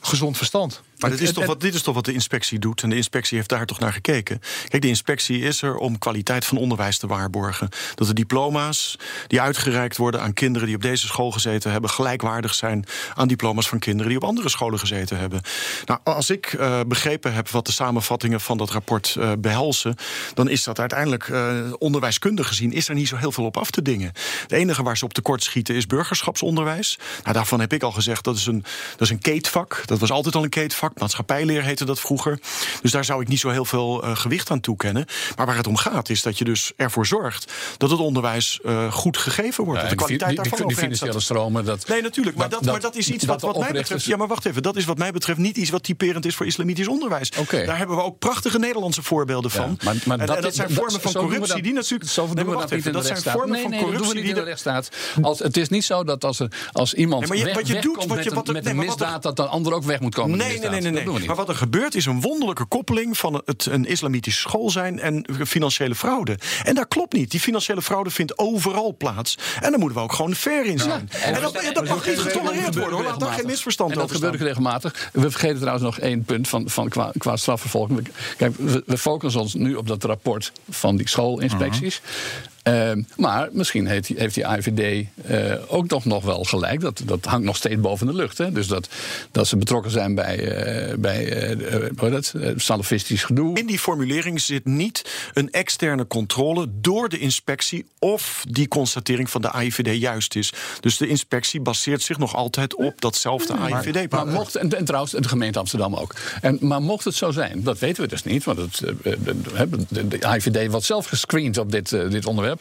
gezond 0.00 0.36
verstand. 0.36 0.80
Maar 0.98 1.10
dit 1.10 1.20
is, 1.20 1.32
toch 1.32 1.46
wat, 1.46 1.60
dit 1.60 1.74
is 1.74 1.82
toch 1.82 1.94
wat 1.94 2.04
de 2.04 2.12
inspectie 2.12 2.58
doet. 2.58 2.82
En 2.82 2.90
de 2.90 2.96
inspectie 2.96 3.36
heeft 3.36 3.48
daar 3.48 3.66
toch 3.66 3.78
naar 3.78 3.92
gekeken. 3.92 4.40
Kijk, 4.68 4.82
de 4.82 4.88
inspectie 4.88 5.40
is 5.40 5.62
er 5.62 5.76
om 5.76 5.98
kwaliteit 5.98 6.44
van 6.44 6.58
onderwijs 6.58 6.98
te 6.98 7.06
waarborgen. 7.06 7.68
Dat 7.94 8.06
de 8.06 8.14
diploma's 8.14 8.98
die 9.26 9.40
uitgereikt 9.40 9.96
worden 9.96 10.20
aan 10.20 10.32
kinderen 10.32 10.66
die 10.66 10.76
op 10.76 10.82
deze 10.82 11.06
school 11.06 11.30
gezeten 11.30 11.70
hebben, 11.70 11.90
gelijkwaardig 11.90 12.54
zijn 12.54 12.84
aan 13.14 13.28
diploma's 13.28 13.68
van 13.68 13.78
kinderen 13.78 14.08
die 14.08 14.16
op 14.20 14.24
andere 14.24 14.48
scholen 14.48 14.78
gezeten 14.78 15.18
hebben. 15.18 15.40
Nou, 15.84 16.00
als 16.04 16.30
ik 16.30 16.52
uh, 16.52 16.80
begrepen 16.86 17.34
heb 17.34 17.48
wat 17.48 17.66
de 17.66 17.72
samenvattingen 17.72 18.40
van 18.40 18.56
dat 18.56 18.70
rapport 18.70 19.16
uh, 19.18 19.32
behelzen, 19.38 19.94
dan 20.34 20.48
is 20.48 20.64
dat 20.64 20.78
uiteindelijk 20.78 21.28
uh, 21.28 21.72
onderwijskundig 21.78 22.48
gezien 22.48 22.72
is 22.72 22.88
er 22.88 22.94
niet 22.94 23.08
zo 23.08 23.16
heel 23.16 23.32
veel 23.32 23.44
op 23.44 23.56
af 23.56 23.70
te 23.70 23.82
dingen. 23.82 24.12
Het 24.42 24.52
enige 24.52 24.82
waar 24.82 24.96
ze 24.96 25.04
op 25.04 25.14
tekort 25.14 25.42
schieten 25.42 25.74
is 25.74 25.86
burgerschapsonderwijs. 25.86 26.98
Nou, 27.22 27.34
daarvan 27.34 27.60
heb 27.60 27.72
ik 27.72 27.82
al 27.82 27.92
gezegd 27.92 28.24
dat 28.24 28.36
is 28.36 28.46
een, 28.46 28.64
dat 28.90 29.00
is 29.00 29.10
een 29.10 29.18
keetvak. 29.18 29.82
Dat 29.84 29.98
was 29.98 30.10
altijd 30.10 30.34
al 30.34 30.42
een 30.42 30.48
keetvak. 30.48 30.85
Maatschappijleer 30.94 31.62
heette 31.62 31.84
dat 31.84 32.00
vroeger. 32.00 32.38
Dus 32.82 32.90
daar 32.90 33.04
zou 33.04 33.22
ik 33.22 33.28
niet 33.28 33.40
zo 33.40 33.48
heel 33.48 33.64
veel 33.64 34.04
uh, 34.04 34.16
gewicht 34.16 34.50
aan 34.50 34.60
toekennen. 34.60 35.06
Maar 35.36 35.46
waar 35.46 35.56
het 35.56 35.66
om 35.66 35.76
gaat 35.76 36.08
is 36.08 36.22
dat 36.22 36.38
je 36.38 36.44
dus 36.44 36.72
ervoor 36.76 37.06
zorgt 37.06 37.52
dat 37.76 37.90
het 37.90 38.00
onderwijs 38.00 38.60
uh, 38.64 38.92
goed 38.92 39.16
gegeven 39.16 39.64
wordt. 39.64 39.82
Ja, 39.82 39.88
de 39.88 39.94
kwaliteit 39.94 40.30
die, 40.30 40.38
daarvan 40.38 40.58
die, 40.58 40.66
die 40.66 40.76
financiële 40.76 41.20
stromen. 41.20 41.64
Dat, 41.64 41.88
nee, 41.88 42.02
natuurlijk. 42.02 42.36
Maar 42.36 42.48
dat, 42.48 42.62
dat, 42.62 42.72
maar 42.72 42.80
dat 42.80 42.96
is 42.96 43.10
iets 43.10 43.24
wat, 43.24 43.40
wat 43.40 43.58
mij 43.58 43.72
betreft. 43.72 44.04
Ja, 44.04 44.16
maar 44.16 44.28
wacht 44.28 44.44
even. 44.44 44.62
Dat 44.62 44.76
is 44.76 44.84
wat 44.84 44.98
mij 44.98 45.10
betreft 45.10 45.38
niet 45.38 45.56
iets 45.56 45.70
wat 45.70 45.82
typerend 45.82 46.26
is 46.26 46.34
voor 46.34 46.46
islamitisch 46.46 46.88
onderwijs. 46.88 47.30
Okay. 47.38 47.66
Daar 47.66 47.78
hebben 47.78 47.96
we 47.96 48.02
ook 48.02 48.18
prachtige 48.18 48.58
Nederlandse 48.58 49.02
voorbeelden 49.02 49.50
van. 49.50 49.76
Ja, 49.78 49.84
maar, 49.84 49.96
maar 50.04 50.18
en, 50.18 50.26
dat, 50.26 50.36
en 50.36 50.42
dat 50.42 50.54
zijn 50.54 50.70
vormen 50.70 51.00
van 51.00 51.12
corruptie 51.12 51.62
die 51.62 51.72
natuurlijk. 51.72 52.10
Zo 52.10 52.26
doen 52.34 52.46
we 52.46 52.52
dat 52.52 52.70
niet 52.70 52.86
in 52.86 52.92
de 52.92 52.98
Dat 52.98 53.06
zijn 53.06 53.36
vormen 53.36 53.60
van 53.60 53.76
corruptie 53.76 54.14
die 54.14 54.24
in 54.24 54.34
de 54.34 54.42
rechtsstaat. 54.42 54.88
Als, 55.22 55.38
het 55.38 55.56
is 55.56 55.68
niet 55.68 55.84
zo 55.84 56.04
dat 56.04 56.24
als, 56.24 56.40
er, 56.40 56.52
als 56.72 56.94
iemand 56.94 57.20
nee, 57.20 57.28
maar 57.28 57.38
je, 57.38 57.44
weg, 57.44 57.54
wat 57.54 57.66
je 57.66 57.80
doet, 57.80 58.04
wat 58.04 58.24
je, 58.24 58.34
wat 58.34 58.46
met 58.46 58.66
een 58.66 58.76
misdaad, 58.76 59.22
dat 59.22 59.36
dan 59.36 59.48
ander 59.48 59.72
ook 59.72 59.84
weg 59.84 60.00
moet 60.00 60.14
komen. 60.14 60.38
Nee, 60.38 60.58
nee, 60.58 60.68
nee, 60.68 60.75
nee. 60.82 61.26
Maar 61.26 61.36
wat 61.36 61.48
er 61.48 61.54
gebeurt 61.54 61.94
is 61.94 62.06
een 62.06 62.20
wonderlijke 62.20 62.64
koppeling 62.64 63.18
van 63.18 63.42
het 63.44 63.66
een 63.66 63.84
islamitisch 63.84 64.40
school 64.40 64.70
zijn 64.70 65.00
en 65.00 65.26
financiële 65.46 65.94
fraude. 65.94 66.38
En 66.64 66.74
dat 66.74 66.88
klopt 66.88 67.12
niet. 67.12 67.30
Die 67.30 67.40
financiële 67.40 67.82
fraude 67.82 68.10
vindt 68.10 68.38
overal 68.38 68.96
plaats. 68.96 69.38
En 69.60 69.70
daar 69.70 69.78
moeten 69.78 69.98
we 69.98 70.04
ook 70.04 70.12
gewoon 70.12 70.34
fair 70.34 70.64
in 70.64 70.78
zijn. 70.78 71.08
Ja, 71.12 71.18
en, 71.18 71.40
dat, 71.40 71.70
dat 71.72 71.88
mag 71.88 72.06
niet 72.06 72.18
getolereerd 72.18 72.74
worden 72.74 72.94
hoor. 72.94 73.04
Laat 73.04 73.20
daar 73.20 73.32
geen 73.32 73.46
misverstand 73.46 73.90
over 73.90 74.02
En 74.02 74.08
dat 74.08 74.16
gebeurt 74.16 74.42
regelmatig. 74.42 75.10
We 75.12 75.30
vergeten 75.30 75.56
trouwens 75.56 75.84
nog 75.84 75.98
één 75.98 76.24
punt 76.24 76.48
van, 76.48 76.70
van 76.70 76.88
qua, 76.88 77.12
qua 77.18 77.36
strafvervolging. 77.36 78.08
Kijk, 78.36 78.56
we, 78.56 78.82
we 78.86 78.98
focussen 78.98 79.40
ons 79.40 79.54
nu 79.54 79.74
op 79.74 79.86
dat 79.86 80.04
rapport 80.04 80.52
van 80.68 80.96
die 80.96 81.08
schoolinspecties. 81.08 82.00
Uh 82.00 82.04
-huh. 82.04 82.54
Ehm, 82.66 83.02
maar 83.16 83.48
misschien 83.52 83.86
heeft, 83.86 84.06
die- 84.06 84.16
heeft 84.18 84.34
die 84.34 84.46
AIVD 84.46 85.06
eh, 85.26 85.52
ook 85.68 85.88
nog, 85.88 86.04
nog 86.04 86.24
wel 86.24 86.44
gelijk. 86.44 86.80
Dat, 86.80 87.02
dat 87.04 87.24
hangt 87.24 87.44
nog 87.44 87.56
steeds 87.56 87.80
boven 87.80 88.06
de 88.06 88.12
lucht. 88.12 88.38
Hè? 88.38 88.52
Dus 88.52 88.66
dat, 88.66 88.88
dat 89.30 89.46
ze 89.46 89.56
betrokken 89.56 89.90
zijn 89.90 90.14
bij, 90.14 90.48
eh, 90.48 90.94
bij 90.98 91.32
eh, 91.32 92.52
salafistisch 92.56 93.24
gedoe. 93.24 93.58
In 93.58 93.66
die 93.66 93.78
formulering 93.78 94.40
zit 94.40 94.64
niet 94.64 95.04
een 95.34 95.50
externe 95.50 96.06
controle 96.06 96.66
door 96.80 97.08
de 97.08 97.18
inspectie 97.18 97.86
of 97.98 98.44
die 98.48 98.68
constatering 98.68 99.30
van 99.30 99.40
de 99.40 99.50
AIVD 99.50 100.00
juist 100.00 100.36
is. 100.36 100.52
Dus 100.80 100.96
de 100.96 101.06
inspectie 101.06 101.60
baseert 101.60 102.02
zich 102.02 102.18
nog 102.18 102.34
altijd 102.34 102.74
op 102.74 103.00
datzelfde 103.00 103.52
AIVD. 103.56 104.10
Maar 104.10 104.26
mocht, 104.26 104.54
en, 104.56 104.76
en 104.76 104.84
trouwens, 104.84 105.12
de 105.12 105.28
gemeente 105.28 105.58
Amsterdam 105.58 105.94
ook. 105.94 106.14
En, 106.40 106.58
maar 106.60 106.82
mocht 106.82 107.04
het 107.04 107.14
zo 107.14 107.30
zijn, 107.30 107.62
dat 107.62 107.78
weten 107.78 108.02
we 108.02 108.08
dus 108.08 108.22
niet. 108.22 108.44
Want 108.44 108.58
het, 108.58 108.76
de, 108.78 108.96
de, 109.24 109.40
de, 109.88 110.08
de 110.08 110.26
AIVD 110.26 110.70
wordt 110.70 110.86
zelf 110.86 111.06
gescreend 111.06 111.58
op 111.58 111.72
dit, 111.72 111.88
dit 111.90 112.26
onderwerp. 112.26 112.54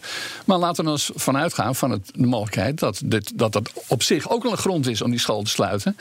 Maar 0.46 0.58
laten 0.58 0.86
we 0.86 0.92
eens 0.92 1.12
vanuit 1.16 1.54
gaan 1.54 1.76
van 1.76 1.92
het, 1.92 2.12
de 2.14 2.26
mogelijkheid 2.28 2.80
dat, 2.80 3.02
dit, 3.06 3.32
dat 3.38 3.54
dat 3.54 3.72
op 3.88 4.04
zich 4.04 4.30
ook 4.30 4.44
wel 4.44 4.52
een 4.52 4.58
grond 4.58 4.88
is 4.88 5.02
om 5.02 5.10
die 5.12 5.20
school 5.20 5.44
te 5.44 5.50
sluiten. 5.50 5.98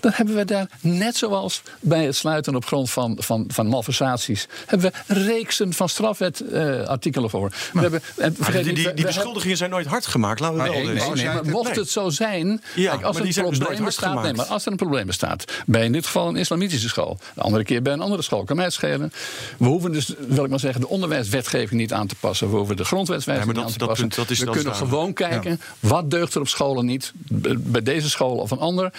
Dan 0.00 0.12
hebben 0.14 0.34
we 0.34 0.44
daar, 0.44 0.66
net 0.80 1.16
zoals 1.16 1.62
bij 1.80 2.04
het 2.04 2.16
sluiten 2.16 2.54
op 2.54 2.64
grond 2.66 2.90
van, 2.90 3.16
van, 3.20 3.44
van 3.48 3.66
malversaties, 3.66 4.46
hebben 4.66 4.92
we 5.06 5.14
reeksen 5.14 5.72
van 5.72 5.88
strafwetartikelen 5.88 7.30
voor. 7.30 7.52
we 7.72 7.80
hebben, 7.80 8.02
en 8.16 8.36
Maar 8.38 8.52
die, 8.52 8.64
niet, 8.64 8.74
die, 8.74 8.84
we- 8.84 8.94
die 8.94 9.04
we 9.04 9.10
beschuldigingen 9.12 9.56
zijn 9.56 9.70
nooit 9.70 9.86
hard 9.86 10.06
gemaakt. 10.06 10.40
Laten 10.40 10.56
we 10.56 10.62
wel 10.62 10.72
Nee, 10.72 10.84
nee, 10.86 11.10
nee, 11.14 11.24
maar 11.26 11.44
mocht 11.46 11.76
het 11.76 11.90
zo 11.90 12.08
zijn. 12.08 12.62
Ja, 12.74 12.90
kijk, 12.90 12.92
als 12.92 13.00
maar 13.18 13.26
er 13.26 13.38
een 13.38 13.48
dus 13.50 13.58
probleem 13.58 13.84
bestaat. 13.84 14.22
Nee, 14.22 14.32
maar 14.34 14.46
als 14.46 14.64
er 14.64 14.70
een 14.70 14.76
probleem 14.76 15.06
bestaat. 15.06 15.44
Bij 15.66 15.84
in 15.84 15.92
dit 15.92 16.04
geval 16.06 16.28
een 16.28 16.36
islamitische 16.36 16.88
school. 16.88 17.18
De 17.34 17.40
andere 17.40 17.64
keer 17.64 17.82
bij 17.82 17.92
een 17.92 18.00
andere 18.00 18.22
school. 18.22 18.44
Kan 18.44 18.56
mij 18.56 18.64
het 18.64 18.74
schelen. 18.74 19.12
We 19.58 19.64
hoeven 19.66 19.92
dus, 19.92 20.14
wil 20.28 20.44
ik 20.44 20.50
maar 20.50 20.60
zeggen, 20.60 20.80
de 20.80 20.88
onderwijswetgeving 20.88 21.80
niet 21.80 21.92
aan 21.92 22.06
te 22.06 22.14
passen. 22.20 22.50
We 22.50 22.56
hoeven 22.56 22.76
de 22.76 22.84
grondwetswijziging 22.84 23.37
Ja, 23.38 23.44
maar 23.46 23.64
niet 23.64 23.78
dat- 23.78 23.92
punt, 23.94 24.14
dat 24.14 24.30
is 24.30 24.38
we 24.38 24.50
kunnen 24.50 24.74
gewoon 24.74 25.12
kijken. 25.12 25.60
Wat 25.80 26.10
deugt 26.10 26.34
er 26.34 26.40
op 26.40 26.48
scholen 26.48 26.86
niet. 26.86 27.12
Bij 27.58 27.82
deze 27.82 28.10
school 28.10 28.36
of 28.36 28.50
een 28.50 28.58
ander. 28.58 28.92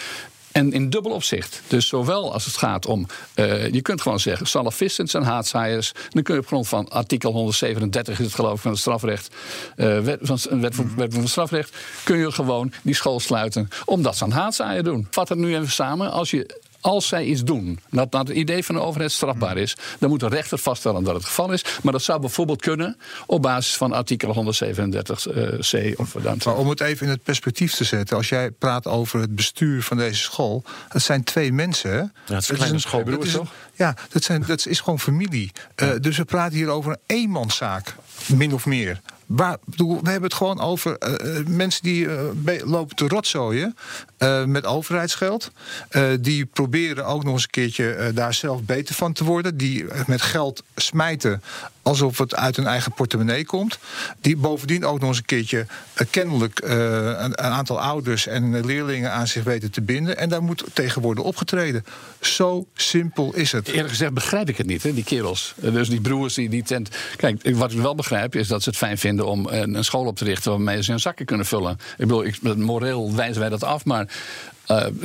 En 0.52 0.72
in 0.74 0.90
dubbel 0.90 1.12
opzicht. 1.12 1.62
Dus 1.68 1.88
zowel 1.88 2.34
als 2.34 2.46
het 2.46 2.58
gaat 2.58 2.86
om. 2.86 3.06
eh, 3.34 3.72
je 3.72 3.82
kunt 3.82 4.02
gewoon 4.02 4.20
zeggen. 4.20 4.48
salafisten 4.48 5.08
zijn 5.08 5.24
haatzaaiers. 5.24 5.92
Dan 6.10 6.24
kun 6.24 6.34
je 6.34 6.40
op 6.40 6.48
grond 6.48 6.68
van 6.68 6.90
artikel 6.90 7.32
137 7.32 8.20
is 8.20 8.26
het 8.26 8.36
geloof 8.36 8.54
ik 8.56 8.60
van 8.62 8.72
het 8.72 8.80
strafrecht. 8.80 9.36
eh, 9.76 10.00
wet, 10.00 10.20
van, 10.22 10.38
wet, 10.62 10.76
van, 10.76 10.92
wet 10.96 11.12
van 11.14 11.22
het 11.22 11.30
strafrecht. 11.30 11.76
kun 12.04 12.18
je 12.18 12.32
gewoon 12.32 12.74
die 12.82 12.96
school 12.96 13.20
sluiten. 13.20 13.70
omdat 13.86 14.18
ze 14.18 14.24
aan 14.24 14.32
haatzaaien 14.32 14.84
doen. 14.84 15.08
Vat 15.12 15.30
het 15.30 15.38
nu 15.38 15.56
even 15.56 15.72
samen. 15.72 16.12
Als 16.12 16.32
je. 16.32 16.60
Als 16.82 17.08
zij 17.08 17.26
iets 17.26 17.44
doen, 17.44 17.80
dat 17.90 18.12
dat 18.12 18.28
het 18.28 18.38
idee 18.38 18.66
van 18.66 18.76
de 18.76 18.82
overheid 18.82 19.12
strafbaar 19.12 19.58
is, 19.58 19.76
dan 20.00 20.10
moet 20.10 20.20
de 20.20 20.28
rechter 20.28 20.58
vaststellen 20.58 21.04
dat 21.04 21.16
het 21.16 21.26
geval 21.26 21.52
is. 21.52 21.66
Maar 21.82 21.94
dat 21.94 22.02
zou 22.02 22.20
bijvoorbeeld 22.20 22.62
kunnen 22.62 22.98
op 23.26 23.42
basis 23.42 23.76
van 23.76 23.94
artikel 23.94 24.36
137c. 24.36 25.96
Of 25.96 26.12
dan 26.22 26.40
Maar 26.46 26.56
om 26.56 26.70
het 26.70 26.82
even 26.82 27.06
in 27.06 27.12
het 27.12 27.24
perspectief 27.24 27.74
te 27.74 27.84
zetten, 27.84 28.18
als 28.18 28.30
jij 28.30 28.52
praat 28.52 28.88
over 28.88 29.20
het 29.20 29.36
bestuur 29.36 29.84
van 29.84 29.98
deze 29.98 30.22
school, 30.22 30.64
dat 30.90 31.02
zijn 31.02 31.24
twee 31.24 31.54
mensen. 31.54 31.92
Hè? 31.92 31.98
Ja, 31.98 32.10
het 32.26 32.44
is 32.44 32.50
een 32.50 32.56
kleine 32.56 33.18
toch? 33.32 33.52
Ja, 33.76 33.96
dat, 34.10 34.24
zijn, 34.24 34.44
dat 34.48 34.66
is 34.66 34.80
gewoon 34.80 35.00
familie. 35.00 35.52
Eh, 35.76 35.90
dus 36.02 36.18
we 36.18 36.26
praten 36.26 36.58
hier 36.58 36.70
over 36.70 36.92
een 36.92 37.00
eenmanszaak, 37.06 37.96
min 38.28 38.54
of 38.54 38.66
meer. 38.66 39.02
Waar, 39.30 39.58
we 39.66 39.84
hebben 39.86 40.24
het 40.24 40.34
gewoon 40.34 40.60
over 40.60 40.98
eh, 40.98 41.38
eh, 41.38 41.46
mensen 41.46 41.84
die 41.84 42.08
eh, 42.08 42.62
lopen 42.64 42.96
te 42.96 43.08
rotzooien 43.08 43.76
eh, 44.18 44.46
met 44.46 44.66
overheidsgeld. 44.66 45.52
Die 46.20 46.46
proberen 46.46 47.06
ook 47.06 47.24
nog 47.24 47.34
eens 47.34 47.44
een 47.44 47.50
keertje 47.50 48.12
daar 48.14 48.34
zelf 48.34 48.64
beter 48.64 48.96
van 48.96 49.14
te 49.14 49.24
worden. 49.24 49.58
Die 49.58 49.86
met 50.08 50.22
geld 50.22 50.64
smijten 50.76 51.42
alsof 51.90 52.18
het 52.18 52.36
uit 52.36 52.56
hun 52.56 52.68
eigen 52.68 52.92
portemonnee 52.92 53.46
komt. 53.46 53.80
Die 54.22 54.38
bovendien 54.38 54.86
ook 54.86 55.00
nog 55.00 55.10
eens 55.10 55.18
een 55.18 55.26
keertje 55.26 55.66
eh, 55.94 56.08
kennelijk 56.10 56.60
eh, 56.60 56.76
een, 57.06 57.24
een 57.24 57.40
aantal 57.40 57.82
ouders 57.82 58.28
en 58.28 58.56
eh, 58.56 58.64
leerlingen 58.64 59.12
aan 59.12 59.28
zich 59.28 59.44
weten 59.44 59.72
te 59.72 59.82
binden. 59.82 60.18
En 60.18 60.30
daar 60.30 60.44
moet 60.44 60.64
tegen 60.74 61.02
worden 61.02 61.24
opgetreden. 61.24 61.86
Zo 62.22 62.68
simpel 62.74 63.34
is 63.36 63.52
het. 63.52 63.68
Eerlijk 63.68 63.90
gezegd 63.90 64.14
begrijp 64.14 64.50
ik 64.50 64.58
het 64.58 64.68
niet, 64.68 64.84
hè, 64.84 64.94
die 64.94 65.04
kerels. 65.04 65.54
Dus 65.56 65.90
die 65.90 66.02
broers 66.02 66.34
die 66.34 66.50
die 66.50 66.64
tent. 66.64 66.90
Kijk, 67.16 67.50
wat 67.56 67.72
ik 67.72 67.78
wel 67.78 67.96
begrijp 67.96 68.36
is 68.36 68.48
dat 68.48 68.64
ze 68.64 68.70
het 68.70 68.78
fijn 68.78 68.98
vinden 68.98 69.28
om 69.28 69.48
een, 69.48 69.84
school 69.84 70.06
op 70.06 70.16
te 70.16 70.24
richten 70.24 70.52
waarmee 70.52 70.84
ze 70.84 70.92
hun 70.92 71.00
zakken 71.00 71.26
kunnen 71.26 71.46
vullen. 71.46 71.72
Ik 71.72 71.98
bedoel, 71.98 72.26
ik, 72.26 72.56
moreel 72.56 73.16
wijzen 73.16 73.40
wij 73.40 73.50
dat 73.50 73.64
af, 73.64 73.86
maar 73.86 74.08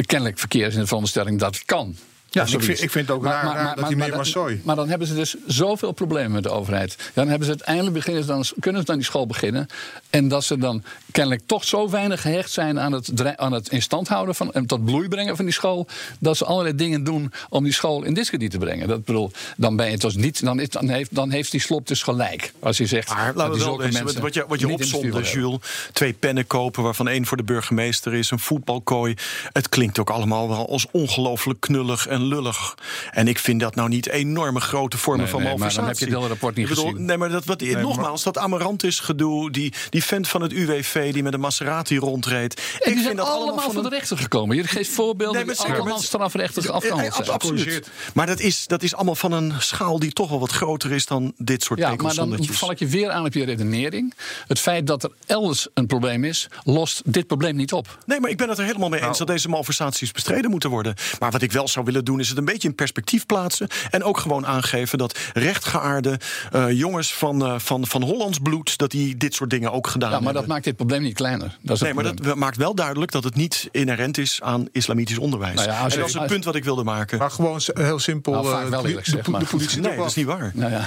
kennelijk 0.07 0.39
verkeer 0.39 0.67
is 0.67 0.75
in 0.75 0.81
de 0.81 0.87
veronderstelling 0.87 1.39
dat 1.39 1.55
het 1.55 1.65
kan. 1.65 1.97
Ja, 2.35 2.43
Of 2.43 2.53
ik 2.53 2.63
vind, 2.63 2.83
ik 2.83 2.91
vind 2.91 3.09
het 3.09 3.17
ook 3.17 3.25
raar, 3.25 3.45
raar 3.45 3.77
dat 3.77 3.87
die 3.87 3.97
meneer 3.97 4.09
dan- 4.09 4.17
Marsoy... 4.17 4.61
maar 4.65 4.77
dan 4.77 4.89
hebben 4.89 5.07
ze 5.09 5.15
dus 5.15 5.37
zoveel 5.47 5.93
problemen 5.93 6.33
met 6.33 6.43
de 6.43 6.51
overheid. 6.51 7.11
Dan 7.15 7.29
hebben 7.29 7.45
ze 7.45 7.51
uiteindelijk 7.51 7.95
beginnen 7.97 8.23
ze 8.23 8.29
dan, 8.29 8.45
kunnen 8.61 8.81
ze 8.81 8.87
dan 8.87 8.97
die 8.97 9.05
school 9.05 9.27
beginnen. 9.27 9.67
En 10.11 10.29
dat 10.29 10.45
ze 10.45 10.59
dan 10.59 10.83
kennelijk 11.15 11.43
toch 11.47 11.65
zo 11.65 11.91
weinig 11.91 12.21
gehecht 12.21 12.51
zijn 12.51 12.81
aan 12.81 12.93
het, 12.93 13.37
aan 13.37 13.53
het 13.53 13.69
in 13.69 13.83
stand 13.83 14.09
houden 14.09 14.35
van 14.35 14.53
en 14.53 14.67
tot 14.67 14.85
bloei 14.85 15.09
brengen 15.09 15.37
van 15.37 15.45
die 15.45 15.55
school. 15.55 15.87
Dat 16.19 16.37
ze 16.37 16.45
allerlei 16.45 16.75
dingen 16.75 17.05
doen 17.05 17.33
om 17.49 17.65
die 17.65 17.73
school 17.73 18.03
in 18.03 18.15
discrediet 18.15 18.51
te 18.51 18.59
brengen. 18.59 18.89
Dat 18.89 19.05
bedoel, 19.05 19.31
dan 19.57 19.77
ben 19.77 19.91
je 19.91 19.97
dus 19.97 20.15
niet. 20.15 20.45
Dan, 20.45 20.61
is, 20.61 20.69
dan, 20.69 20.89
heeft, 20.89 21.15
dan 21.15 21.31
heeft 21.31 21.51
die 21.51 21.61
slop 21.61 21.87
dus 21.87 22.03
gelijk. 22.03 22.53
Als 22.61 22.77
je 22.77 22.87
zegt. 22.87 23.09
Maar 23.09 23.33
laten 23.35 23.53
die 23.53 23.63
we 23.63 23.69
wel 23.69 23.77
mensen 23.77 24.21
wat 24.21 24.35
je, 24.35 24.45
wat 24.49 24.61
je 24.61 24.69
opzonde, 24.69 25.23
Jules. 25.23 25.59
Twee 25.93 26.13
pennen 26.13 26.47
kopen, 26.47 26.83
waarvan 26.83 27.09
één 27.09 27.27
voor 27.27 27.37
de 27.37 27.43
burgemeester 27.43 28.15
is. 28.15 28.31
Een 28.31 28.39
voetbalkooi. 28.39 29.15
Het 29.53 29.69
klinkt 29.69 29.99
ook 29.99 30.11
allemaal 30.11 30.49
wel 30.49 30.69
als 30.69 30.87
ongelooflijk 30.91 31.61
knullig 31.61 32.07
en 32.07 32.25
lullig. 32.25 32.75
En 33.13 33.29
ik 33.29 33.39
vind 33.39 33.61
dat 33.61 33.75
nou 33.75 33.89
niet 33.89 34.09
enorme 34.09 34.61
grote 34.61 34.99
vormen 34.99 35.23
Nee, 35.23 35.33
van 35.33 35.43
nee, 35.43 35.49
maar 35.59 35.59
dan 35.59 35.83
malversatie. 35.83 35.89
heb 35.89 35.99
je 35.99 36.05
het 36.05 36.15
hele 36.15 36.29
rapport 36.29 36.57
niet 36.57 36.69
Ik 36.69 36.75
bedoel, 36.75 36.91
gezien. 36.91 37.05
Nee, 37.05 37.17
maar 37.17 37.29
dat, 37.31 37.45
wat, 37.45 37.61
nogmaals, 37.61 38.23
dat 38.23 38.39
Amarantis 38.39 39.01
gedoe. 39.01 39.51
Die, 39.51 39.73
die 39.91 40.05
vent 40.05 40.29
van 40.29 40.43
het 40.43 40.53
UWV 40.53 41.04
die 41.13 41.23
met 41.23 41.35
een 41.35 41.41
Maserati 41.41 41.99
rondreed. 41.99 42.55
En 42.55 42.63
ik 42.63 42.83
die 42.85 42.93
vind 42.93 43.05
zijn 43.05 43.17
dat 43.17 43.27
allemaal 43.29 43.61
van 43.61 43.75
de 43.75 43.81
een- 43.83 43.89
rechter 43.89 44.19
gekomen. 44.19 44.57
Je 44.57 44.65
geeft 44.65 44.91
voorbeelden 44.91 45.47
Nee, 45.47 45.55
die 45.57 45.65
allemaal 45.75 45.99
strafrechtelijk 45.99 46.69
afgehandeld 46.71 47.15
zijn. 47.15 47.29
absoluut. 47.29 47.89
Maar 48.15 48.27
dat 48.27 48.41
is, 48.41 48.67
dat 48.67 48.83
is 48.83 48.95
allemaal 48.95 49.15
van 49.15 49.33
een 49.33 49.53
schaal 49.59 49.99
die 49.99 50.13
toch 50.13 50.29
wel 50.29 50.41
wat 50.41 50.51
groter 50.51 50.93
is 50.93 51.07
dan 51.07 51.33
dit 51.37 51.63
soort 51.63 51.79
Ja, 51.79 51.95
maar 51.95 52.15
dan 52.15 52.37
val 52.41 52.71
ik 52.71 52.79
je 52.79 52.87
weer 52.87 53.11
aan 53.11 53.25
op 53.25 53.33
je 53.35 53.45
redenering. 53.45 54.15
Het 54.49 54.59
feit 54.61 54.87
dat 54.87 55.03
er 55.03 55.11
elders 55.27 55.69
een 55.75 55.87
probleem 55.87 56.25
is, 56.25 56.49
lost 56.65 57.03
dit 57.13 57.27
probleem 57.27 57.57
niet 57.57 57.73
op. 57.73 57.99
Nee, 58.07 58.21
maar 58.21 58.31
ik 58.31 58.37
ben 58.37 58.49
het 58.49 58.59
er 58.59 58.65
helemaal 58.65 58.89
mee 58.89 59.03
eens 59.03 59.19
dat 59.19 59.27
deze 59.27 59.49
malversaties 59.49 60.13
bestreden 60.13 60.51
moeten 60.51 60.71
worden. 60.71 60.95
Maar 61.19 61.31
wat 61.31 61.43
ik 61.43 61.53
wel 61.53 61.69
zou 61.69 61.85
willen 61.85 62.05
doen, 62.05 62.21
is 62.21 62.29
het 62.29 62.39
een 62.39 62.45
beetje 62.45 62.69
in 62.69 62.75
perspectief 62.75 63.27
plaatsen. 63.27 63.69
En 63.91 64.03
ook 64.05 64.19
gewoon 64.19 64.47
aangeven 64.47 64.99
dat 64.99 65.19
rechtgeaarde 65.33 66.19
eh, 66.53 66.71
jongens 66.71 67.15
van, 67.15 67.45
eh, 67.45 67.55
van, 67.59 67.87
van 67.87 68.03
Hollands 68.03 68.39
bloed, 68.39 68.79
dat 68.79 68.91
die 68.91 69.17
dit 69.17 69.35
soort 69.35 69.51
dingen 69.51 69.73
ook 69.73 69.87
gedaan 69.87 70.11
Ja, 70.11 70.15
maar 70.17 70.25
dat 70.25 70.33
hebben. 70.35 70.53
maakt 70.53 70.65
dit 70.65 70.77
probleem 70.77 70.94
niet 71.03 71.15
kleiner. 71.15 71.59
Dat 71.61 71.77
is 71.77 71.83
Nee, 71.83 71.95
maar 71.95 72.15
dat 72.15 72.35
maakt 72.37 72.57
wel 72.57 72.75
duidelijk 72.75 73.13
dat 73.13 73.25
het 73.25 73.35
niet 73.35 73.69
inherent 73.71 74.19
is 74.19 74.39
aan 74.43 74.69
islamitisch 74.73 75.19
onderwijs. 75.19 75.55
Nou 75.55 75.69
ja, 75.69 75.81
als 75.81 75.93
en 75.95 75.99
dat 76.01 76.09
is 76.09 76.15
het 76.15 76.27
punt 76.27 76.45
wat 76.45 76.55
ik 76.55 76.65
wilde 76.65 76.85
maken. 76.85 77.19
Maar 77.19 77.31
gewoon 77.31 77.61
heel 77.75 77.99
simpel. 77.99 78.33
Nou, 78.33 78.47
vaak 78.47 78.65
eh, 78.65 78.71
wel 78.71 78.83
de- 78.83 78.89
eerlijk 78.89 79.07
de, 79.11 79.23
de, 79.23 79.31
maar- 79.31 79.41
de 79.41 79.47
politie 79.47 79.77
Nee, 79.81 79.85
erop 79.87 79.97
dat 79.97 80.05
af. 80.05 80.11
is 80.11 80.17
niet 80.17 80.27
waar. 80.27 80.51
Nou 80.55 80.71
ja. 80.73 80.87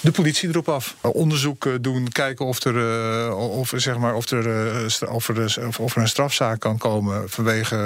De 0.00 0.10
politie 0.10 0.48
erop 0.48 0.68
af. 0.68 0.96
Onderzoek 1.00 1.66
eh, 1.66 1.72
doen, 1.80 2.08
kijken 2.08 2.46
of 2.46 2.64
er, 2.64 2.76
eh, 3.26 3.38
of, 3.58 3.72
zeg 3.76 3.98
maar, 3.98 4.14
of, 4.14 4.30
er, 4.30 4.66
eh, 4.66 4.88
stra- 4.88 5.08
of, 5.12 5.28
er, 5.28 5.56
of, 5.78 5.96
een 5.96 6.08
strafzaak 6.08 6.60
kan 6.60 6.78
komen 6.78 7.30
vanwege 7.30 7.76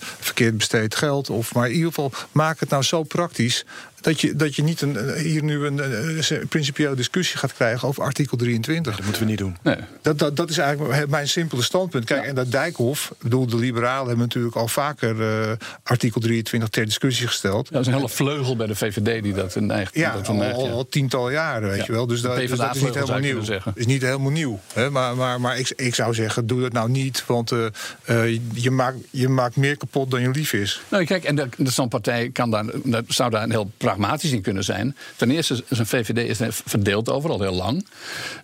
eh, 0.00 0.06
verkeerd 0.20 0.56
besteed 0.56 0.94
geld. 0.96 1.30
Of, 1.30 1.54
maar 1.54 1.66
in 1.68 1.72
ieder 1.74 1.88
geval, 1.88 2.12
maak 2.32 2.60
het 2.60 2.68
nou 2.68 2.82
zo 2.82 3.02
praktisch. 3.02 3.64
Dat 4.00 4.20
je, 4.20 4.36
dat 4.36 4.54
je 4.56 4.62
niet 4.62 4.80
een, 4.80 4.96
eh, 4.96 5.22
hier 5.22 5.42
nu 5.42 5.66
een, 5.66 5.80
eh, 5.80 6.38
principiële 6.48 6.94
discussie 6.94 7.38
gaat 7.38 7.54
krijgen 7.54 7.88
over 7.88 8.02
artikel 8.02 8.36
23. 8.36 8.96
Dat 8.96 9.04
moeten 9.04 9.22
we 9.22 9.28
niet 9.28 9.38
doen. 9.38 9.56
Nee. 9.62 9.76
Dat, 10.02 10.18
dat, 10.18 10.36
dat 10.36 10.50
is 10.50 10.58
eigenlijk 10.58 11.08
mijn 11.10 11.28
simpele 11.28 11.62
standpunt. 11.62 12.04
Kijk, 12.04 12.24
en 12.24 12.34
dat 12.34 12.50
Dijkhoff, 12.50 13.10
ik 13.10 13.16
bedoel, 13.22 13.46
de 13.46 13.56
liberalen 13.56 14.06
hebben 14.08 14.24
natuurlijk 14.26 14.56
al 14.56 14.68
vaker 14.68 15.20
eh, 15.22 15.52
artikel 15.82 16.20
23 16.20 16.68
ter 16.68 16.84
discussie 16.84 17.26
gesteld. 17.26 17.70
Dat 17.72 17.80
is 17.80 17.86
een 17.86 17.92
hele 17.94 18.08
vleugel 18.08 18.56
bij 18.56 18.66
de 18.66 18.74
VVD 18.74 19.22
die 19.22 19.34
dat 19.34 19.54
neigt. 19.54 19.94
Ja, 19.94 20.12
dat 20.12 20.28
al, 20.28 20.42
al, 20.42 20.70
al 20.70 20.88
tientallen 20.88 21.32
jaren, 21.32 21.68
weet 21.68 21.78
Ja. 21.78 21.84
je 21.86 21.92
wel. 21.92 22.06
Dus 22.06 22.20
dat, 22.20 22.36
dus 22.36 22.50
dat 22.50 22.76
is 22.76 22.82
niet 22.82 22.94
helemaal 22.94 23.18
nieuw. 23.18 23.40
is 23.74 23.86
niet 23.86 24.02
helemaal 24.02 24.30
nieuw. 24.30 24.60
Hè? 24.72 24.90
Maar, 24.90 25.16
maar, 25.16 25.40
maar 25.40 25.58
ik, 25.58 25.72
ik 25.76 25.94
zou 25.94 26.14
zeggen, 26.14 26.46
doe 26.46 26.60
dat 26.60 26.72
nou 26.72 26.90
niet. 26.90 27.24
Want 27.26 27.52
eh, 27.52 27.66
eh, 28.04 28.40
je, 28.52 28.70
maakt, 28.70 28.96
je 29.10 29.28
maakt 29.28 29.56
meer 29.56 29.76
kapot 29.76 30.10
dan 30.10 30.20
je 30.20 30.30
lief 30.30 30.52
is. 30.52 30.80
Nou, 30.88 31.04
kijk, 31.04 31.24
en 31.24 31.34
de- 31.34 31.86
partij 31.88 32.30
kan 32.32 32.50
daar, 32.50 32.64
dat 32.84 33.04
zou 33.08 33.30
daar 33.30 33.48
heel 33.48 33.70
pragmatisch 33.88 34.32
in 34.32 34.42
kunnen 34.42 34.64
zijn. 34.64 34.96
Ten 35.16 35.30
eerste, 35.30 35.64
is 35.68 35.78
een 35.78 35.86
VVD 35.86 36.40
is 36.40 36.60
verdeeld 36.64 37.08
overal 37.08 37.40
heel 37.40 37.52
lang. 37.54 37.86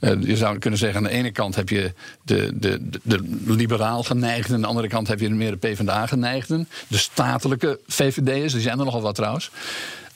Eh, 0.00 0.12
je 0.20 0.37
zou 0.37 0.59
kunnen 0.59 0.78
zeggen, 0.78 0.98
aan 0.98 1.11
de 1.11 1.16
ene 1.16 1.30
kant 1.30 1.54
heb 1.54 1.68
je 1.68 1.92
de, 2.22 2.50
de, 2.54 2.88
de, 3.02 3.20
liberaal 3.46 4.02
geneigden... 4.02 4.54
aan 4.54 4.61
de 4.61 4.66
andere 4.66 4.88
kant 4.88 5.09
heb 5.09 5.20
je 5.20 5.30
meer 5.30 5.50
de 5.50 5.68
PvdA 5.68 6.07
geneigden. 6.07 6.68
De 6.88 6.98
statelijke 6.98 7.80
VVD'ers, 7.87 8.52
die 8.52 8.62
zijn 8.62 8.78
er 8.78 8.85
nogal 8.85 9.02
wat 9.02 9.14
trouwens. 9.14 9.50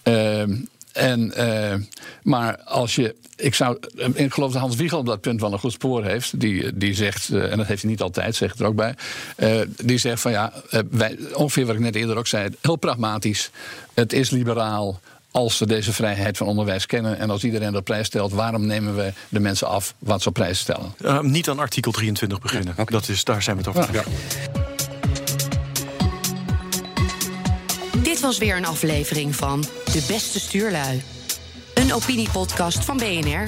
Ehm, 0.03 0.55
en, 0.93 1.35
eh, 1.35 1.75
maar 2.23 2.59
als 2.59 2.95
je. 2.95 3.14
Ik, 3.37 3.55
zou, 3.55 3.79
ik 4.14 4.33
geloof 4.33 4.53
dat 4.53 4.61
Hans 4.61 4.77
Wiegel 4.77 4.99
op 4.99 5.07
dat 5.07 5.21
punt 5.21 5.41
wel 5.41 5.53
een 5.53 5.59
goed 5.59 5.73
spoor 5.73 6.05
heeft. 6.05 6.41
Die, 6.41 6.77
die 6.77 6.95
zegt, 6.95 7.29
eh, 7.29 7.51
en 7.51 7.57
dat 7.57 7.67
heeft 7.67 7.83
hij 7.83 7.91
niet 7.91 8.01
altijd, 8.03 8.35
zegt 8.35 8.61
er 8.61 8.67
ook 8.67 8.75
bij. 8.75 8.95
eh, 9.37 9.61
die 9.85 9.99
zegt 9.99 10.21
van 10.21 10.31
ja, 10.31 10.53
eh, 10.71 10.81
wij, 10.91 11.19
ongeveer 11.35 11.67
wat 11.67 11.75
ik 11.75 11.81
net 11.81 11.95
eerder 11.95 12.17
ook 12.17 12.27
zei. 12.27 12.49
Heel 12.61 12.77
pragmatisch. 12.77 13.51
Het 13.95 14.12
is 14.12 14.31
liberaal. 14.31 15.01
Als 15.31 15.59
we 15.59 15.67
deze 15.67 15.93
vrijheid 15.93 16.37
van 16.37 16.47
onderwijs 16.47 16.87
kennen 16.87 17.19
en 17.19 17.31
als 17.31 17.45
iedereen 17.45 17.73
dat 17.73 17.85
prijs 17.85 18.07
stelt, 18.07 18.33
waarom 18.33 18.67
nemen 18.67 18.97
we 18.97 19.12
de 19.29 19.41
mensen 19.41 19.69
af 19.69 19.95
wat 19.99 20.23
ze 20.23 20.29
op 20.29 20.35
prijs 20.35 20.59
stellen? 20.59 20.95
Uh, 21.01 21.21
niet 21.21 21.49
aan 21.49 21.59
artikel 21.59 21.93
23 21.93 22.41
beginnen. 22.41 22.75
Ja, 22.77 22.85
dat 22.85 23.09
is, 23.09 23.25
daar 23.25 23.43
zijn 23.43 23.57
we 23.57 23.69
het 23.69 23.77
over. 23.79 23.95
Ja. 23.95 24.03
Dit 28.03 28.21
was 28.21 28.38
weer 28.38 28.57
een 28.57 28.67
aflevering 28.67 29.37
van 29.37 29.61
De 29.61 30.05
Beste 30.09 30.41
Stuurlui. 30.41 31.03
Een 31.75 31.95
opiniepodcast 31.95 32.85
van 32.85 32.97
BNR. 32.97 33.45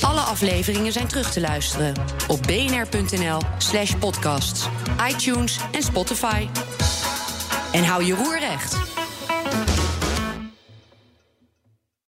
Alle 0.00 0.20
afleveringen 0.20 0.92
zijn 0.92 1.06
terug 1.06 1.32
te 1.32 1.40
luisteren 1.40 1.94
op 2.28 2.42
bnr.nl/slash 2.42 3.94
podcasts, 3.94 4.68
iTunes 5.08 5.58
en 5.72 5.82
Spotify. 5.82 6.46
En 7.72 7.84
hou 7.84 8.04
je 8.04 8.14
roer 8.14 8.38
recht. 8.38 8.76